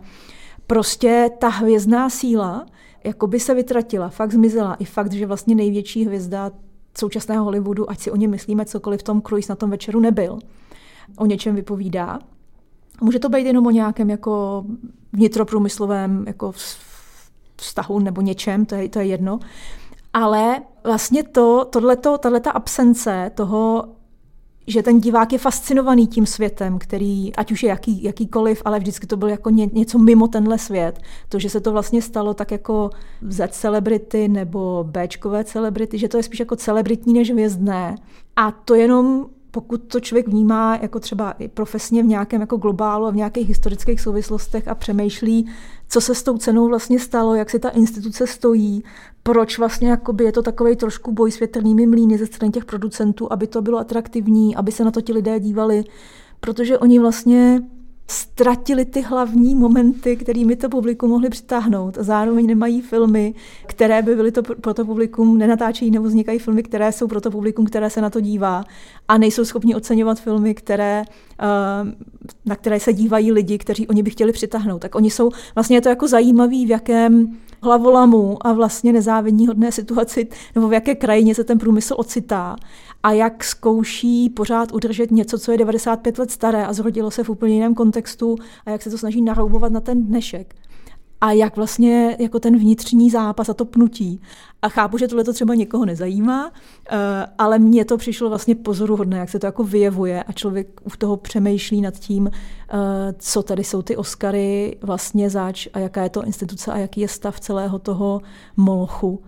Prostě 0.67 1.29
ta 1.39 1.47
hvězdná 1.49 2.09
síla 2.09 2.65
jako 3.03 3.27
by 3.27 3.39
se 3.39 3.53
vytratila, 3.53 4.09
fakt 4.09 4.31
zmizela. 4.31 4.73
I 4.73 4.85
fakt, 4.85 5.11
že 5.13 5.25
vlastně 5.25 5.55
největší 5.55 6.05
hvězda 6.05 6.51
současného 6.97 7.43
Hollywoodu, 7.43 7.89
ať 7.89 7.99
si 7.99 8.11
o 8.11 8.15
něm 8.15 8.31
myslíme 8.31 8.65
cokoliv, 8.65 9.03
Tom 9.03 9.21
Cruise 9.21 9.51
na 9.51 9.55
tom 9.55 9.69
večeru 9.69 9.99
nebyl. 9.99 10.39
O 11.17 11.25
něčem 11.25 11.55
vypovídá. 11.55 12.19
Může 13.01 13.19
to 13.19 13.29
být 13.29 13.45
jenom 13.45 13.67
o 13.67 13.71
nějakém 13.71 14.09
jako 14.09 14.65
vnitroprůmyslovém 15.13 16.23
jako 16.27 16.53
vztahu 17.55 17.99
nebo 17.99 18.21
něčem, 18.21 18.65
to 18.65 18.75
je, 18.75 18.89
to 18.89 18.99
je 18.99 19.05
jedno. 19.05 19.39
Ale 20.13 20.61
vlastně 20.83 21.23
to, 21.23 21.65
tohleto, 21.65 22.17
tato 22.17 22.55
absence 22.55 23.31
toho 23.35 23.87
že 24.67 24.83
ten 24.83 24.99
divák 24.99 25.33
je 25.33 25.39
fascinovaný 25.39 26.07
tím 26.07 26.25
světem, 26.25 26.79
který, 26.79 27.35
ať 27.35 27.51
už 27.51 27.63
je 27.63 27.69
jaký, 27.69 28.03
jakýkoliv, 28.03 28.61
ale 28.65 28.79
vždycky 28.79 29.07
to 29.07 29.17
byl 29.17 29.29
jako 29.29 29.49
ně, 29.49 29.69
něco 29.73 29.97
mimo 29.97 30.27
tenhle 30.27 30.57
svět. 30.57 30.99
To, 31.29 31.39
že 31.39 31.49
se 31.49 31.61
to 31.61 31.71
vlastně 31.71 32.01
stalo 32.01 32.33
tak 32.33 32.51
jako 32.51 32.89
Z 33.29 33.51
celebrity 33.51 34.27
nebo 34.27 34.85
Bčkové 34.87 35.43
celebrity, 35.43 35.97
že 35.97 36.07
to 36.07 36.17
je 36.17 36.23
spíš 36.23 36.39
jako 36.39 36.55
celebritní 36.55 37.13
než 37.13 37.31
hvězdné. 37.31 37.95
A 38.35 38.51
to 38.51 38.75
jenom 38.75 39.25
pokud 39.57 39.77
to 39.77 39.99
člověk 39.99 40.27
vnímá 40.27 40.79
jako 40.81 40.99
třeba 40.99 41.31
i 41.31 41.47
profesně 41.47 42.03
v 42.03 42.05
nějakém 42.05 42.41
jako 42.41 42.57
globálu 42.57 43.05
a 43.05 43.11
v 43.11 43.15
nějakých 43.15 43.47
historických 43.47 44.01
souvislostech 44.01 44.67
a 44.67 44.75
přemýšlí, 44.75 45.49
co 45.89 46.01
se 46.01 46.15
s 46.15 46.23
tou 46.23 46.37
cenou 46.37 46.67
vlastně 46.67 46.99
stalo, 46.99 47.35
jak 47.35 47.49
si 47.49 47.59
ta 47.59 47.69
instituce 47.69 48.27
stojí, 48.27 48.83
proč 49.23 49.57
vlastně 49.57 49.97
je 50.21 50.31
to 50.31 50.41
takový 50.41 50.75
trošku 50.75 51.11
boj 51.11 51.31
s 51.31 51.39
větrnými 51.39 51.87
mlýny 51.87 52.17
ze 52.17 52.25
strany 52.25 52.51
těch 52.51 52.65
producentů, 52.65 53.33
aby 53.33 53.47
to 53.47 53.61
bylo 53.61 53.79
atraktivní, 53.79 54.55
aby 54.55 54.71
se 54.71 54.83
na 54.83 54.91
to 54.91 55.01
ti 55.01 55.13
lidé 55.13 55.39
dívali, 55.39 55.83
protože 56.39 56.77
oni 56.77 56.99
vlastně 56.99 57.61
ztratili 58.09 58.85
ty 58.85 59.01
hlavní 59.01 59.55
momenty, 59.55 60.15
kterými 60.15 60.55
to 60.55 60.69
publikum 60.69 61.09
mohli 61.09 61.29
přitáhnout. 61.29 61.97
A 61.97 62.03
zároveň 62.03 62.47
nemají 62.47 62.81
filmy, 62.81 63.33
které 63.65 64.01
by 64.01 64.15
byly 64.15 64.31
to 64.31 64.43
pro 64.43 64.73
to 64.73 64.85
publikum, 64.85 65.37
nenatáčejí 65.37 65.91
nebo 65.91 66.05
vznikají 66.05 66.39
filmy, 66.39 66.63
které 66.63 66.91
jsou 66.91 67.07
pro 67.07 67.21
to 67.21 67.31
publikum, 67.31 67.65
které 67.65 67.89
se 67.89 68.01
na 68.01 68.09
to 68.09 68.19
dívá. 68.19 68.63
A 69.07 69.17
nejsou 69.17 69.45
schopni 69.45 69.75
oceňovat 69.75 70.19
filmy, 70.19 70.53
které, 70.53 71.03
eh, 71.39 71.45
na 72.45 72.55
které 72.55 72.79
se 72.79 72.93
dívají 72.93 73.31
lidi, 73.31 73.57
kteří 73.57 73.87
oni 73.87 74.03
by 74.03 74.09
chtěli 74.09 74.31
přitáhnout. 74.31 74.81
Tak 74.81 74.95
oni 74.95 75.11
jsou, 75.11 75.31
vlastně 75.55 75.77
je 75.77 75.81
to 75.81 75.89
jako 75.89 76.07
zajímavý, 76.07 76.65
v 76.65 76.69
jakém 76.69 77.37
hlavolamu 77.61 78.47
a 78.47 78.53
vlastně 78.53 78.93
nezávidní 78.93 79.47
hodné 79.47 79.71
situaci, 79.71 80.27
nebo 80.55 80.67
v 80.67 80.73
jaké 80.73 80.95
krajině 80.95 81.35
se 81.35 81.43
ten 81.43 81.57
průmysl 81.57 81.95
ocitá 81.97 82.55
a 83.03 83.11
jak 83.11 83.43
zkouší 83.43 84.29
pořád 84.29 84.71
udržet 84.71 85.11
něco, 85.11 85.39
co 85.39 85.51
je 85.51 85.57
95 85.57 86.17
let 86.17 86.31
staré 86.31 86.65
a 86.65 86.73
zrodilo 86.73 87.11
se 87.11 87.23
v 87.23 87.29
úplně 87.29 87.53
jiném 87.53 87.75
kontextu 87.75 87.96
a 88.65 88.69
jak 88.69 88.81
se 88.81 88.89
to 88.89 88.97
snaží 88.97 89.21
naroubovat 89.21 89.71
na 89.71 89.79
ten 89.79 90.05
dnešek 90.05 90.55
a 91.21 91.31
jak 91.31 91.55
vlastně 91.55 92.17
jako 92.19 92.39
ten 92.39 92.57
vnitřní 92.57 93.09
zápas 93.09 93.49
a 93.49 93.53
to 93.53 93.65
pnutí. 93.65 94.21
A 94.61 94.69
chápu, 94.69 94.97
že 94.97 95.07
tohle 95.07 95.23
to 95.23 95.33
třeba 95.33 95.55
někoho 95.55 95.85
nezajímá, 95.85 96.51
eh, 96.89 96.97
ale 97.37 97.59
mně 97.59 97.85
to 97.85 97.97
přišlo 97.97 98.29
vlastně 98.29 98.55
pozoruhodné, 98.55 99.17
jak 99.17 99.29
se 99.29 99.39
to 99.39 99.45
jako 99.45 99.63
vyjevuje 99.63 100.23
a 100.23 100.31
člověk 100.31 100.81
u 100.83 100.89
toho 100.97 101.17
přemýšlí 101.17 101.81
nad 101.81 101.93
tím, 101.93 102.31
eh, 102.31 102.75
co 103.17 103.43
tady 103.43 103.63
jsou 103.63 103.81
ty 103.81 103.97
Oscary 103.97 104.77
vlastně 104.81 105.29
zač 105.29 105.67
a 105.73 105.79
jaká 105.79 106.03
je 106.03 106.09
to 106.09 106.25
instituce 106.25 106.71
a 106.71 106.77
jaký 106.77 107.01
je 107.01 107.07
stav 107.07 107.39
celého 107.39 107.79
toho 107.79 108.21
molchu. 108.57 109.23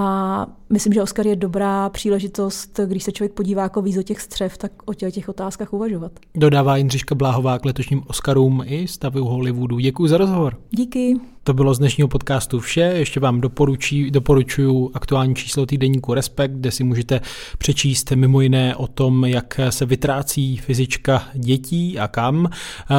A 0.00 0.46
myslím, 0.70 0.92
že 0.92 1.02
Oscar 1.02 1.26
je 1.26 1.36
dobrá 1.36 1.88
příležitost, 1.88 2.80
když 2.86 3.02
se 3.02 3.12
člověk 3.12 3.32
podívá 3.32 3.62
jako 3.62 3.82
víc 3.82 3.96
do 3.96 4.02
těch 4.02 4.20
střev, 4.20 4.58
tak 4.58 4.72
o 4.84 4.94
těch, 4.94 5.14
těch 5.14 5.28
otázkách 5.28 5.72
uvažovat. 5.72 6.12
Dodává 6.34 6.76
Jindřiška 6.76 7.14
Bláhová 7.14 7.58
k 7.58 7.64
letošním 7.64 8.02
Oscarům 8.06 8.62
i 8.66 8.88
stavu 8.88 9.24
Hollywoodu. 9.24 9.78
Děkuji 9.78 10.06
za 10.06 10.18
rozhovor. 10.18 10.56
Díky. 10.70 11.16
To 11.44 11.54
bylo 11.54 11.74
z 11.74 11.78
dnešního 11.78 12.08
podcastu 12.08 12.60
vše. 12.60 12.80
Ještě 12.80 13.20
vám 13.20 13.40
doporučí, 13.40 14.10
doporučuji 14.10 14.90
aktuální 14.94 15.34
číslo 15.34 15.66
týdeníku 15.66 16.14
Respekt, 16.14 16.52
kde 16.52 16.70
si 16.70 16.84
můžete 16.84 17.20
přečíst 17.58 18.10
mimo 18.10 18.40
jiné 18.40 18.76
o 18.76 18.86
tom, 18.86 19.24
jak 19.24 19.60
se 19.70 19.86
vytrácí 19.86 20.56
fyzička 20.56 21.22
dětí 21.34 21.98
a 21.98 22.08
kam, 22.08 22.50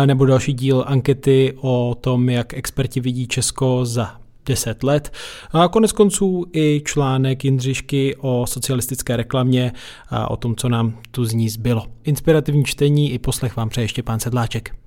nebo 0.06 0.26
další 0.26 0.54
díl 0.54 0.84
ankety 0.88 1.54
o 1.62 1.96
tom, 2.02 2.30
jak 2.30 2.54
experti 2.54 3.00
vidí 3.00 3.28
Česko 3.28 3.86
za 3.86 4.19
10 4.50 4.84
let. 4.84 5.14
A 5.52 5.68
konec 5.68 5.92
konců 5.92 6.46
i 6.54 6.82
článek 6.86 7.46
Jindřišky 7.46 8.16
o 8.16 8.46
socialistické 8.48 9.18
reklamě 9.18 9.72
a 10.10 10.32
o 10.32 10.38
tom, 10.38 10.56
co 10.56 10.70
nám 10.70 10.98
tu 11.12 11.26
z 11.26 11.34
ní 11.34 11.50
zbylo. 11.50 11.86
Inspirativní 12.04 12.66
čtení 12.66 13.12
i 13.12 13.20
poslech 13.20 13.56
vám 13.56 13.70
přeje 13.70 13.84
ještě 13.84 14.04
pán 14.04 14.20
Sedláček. 14.20 14.80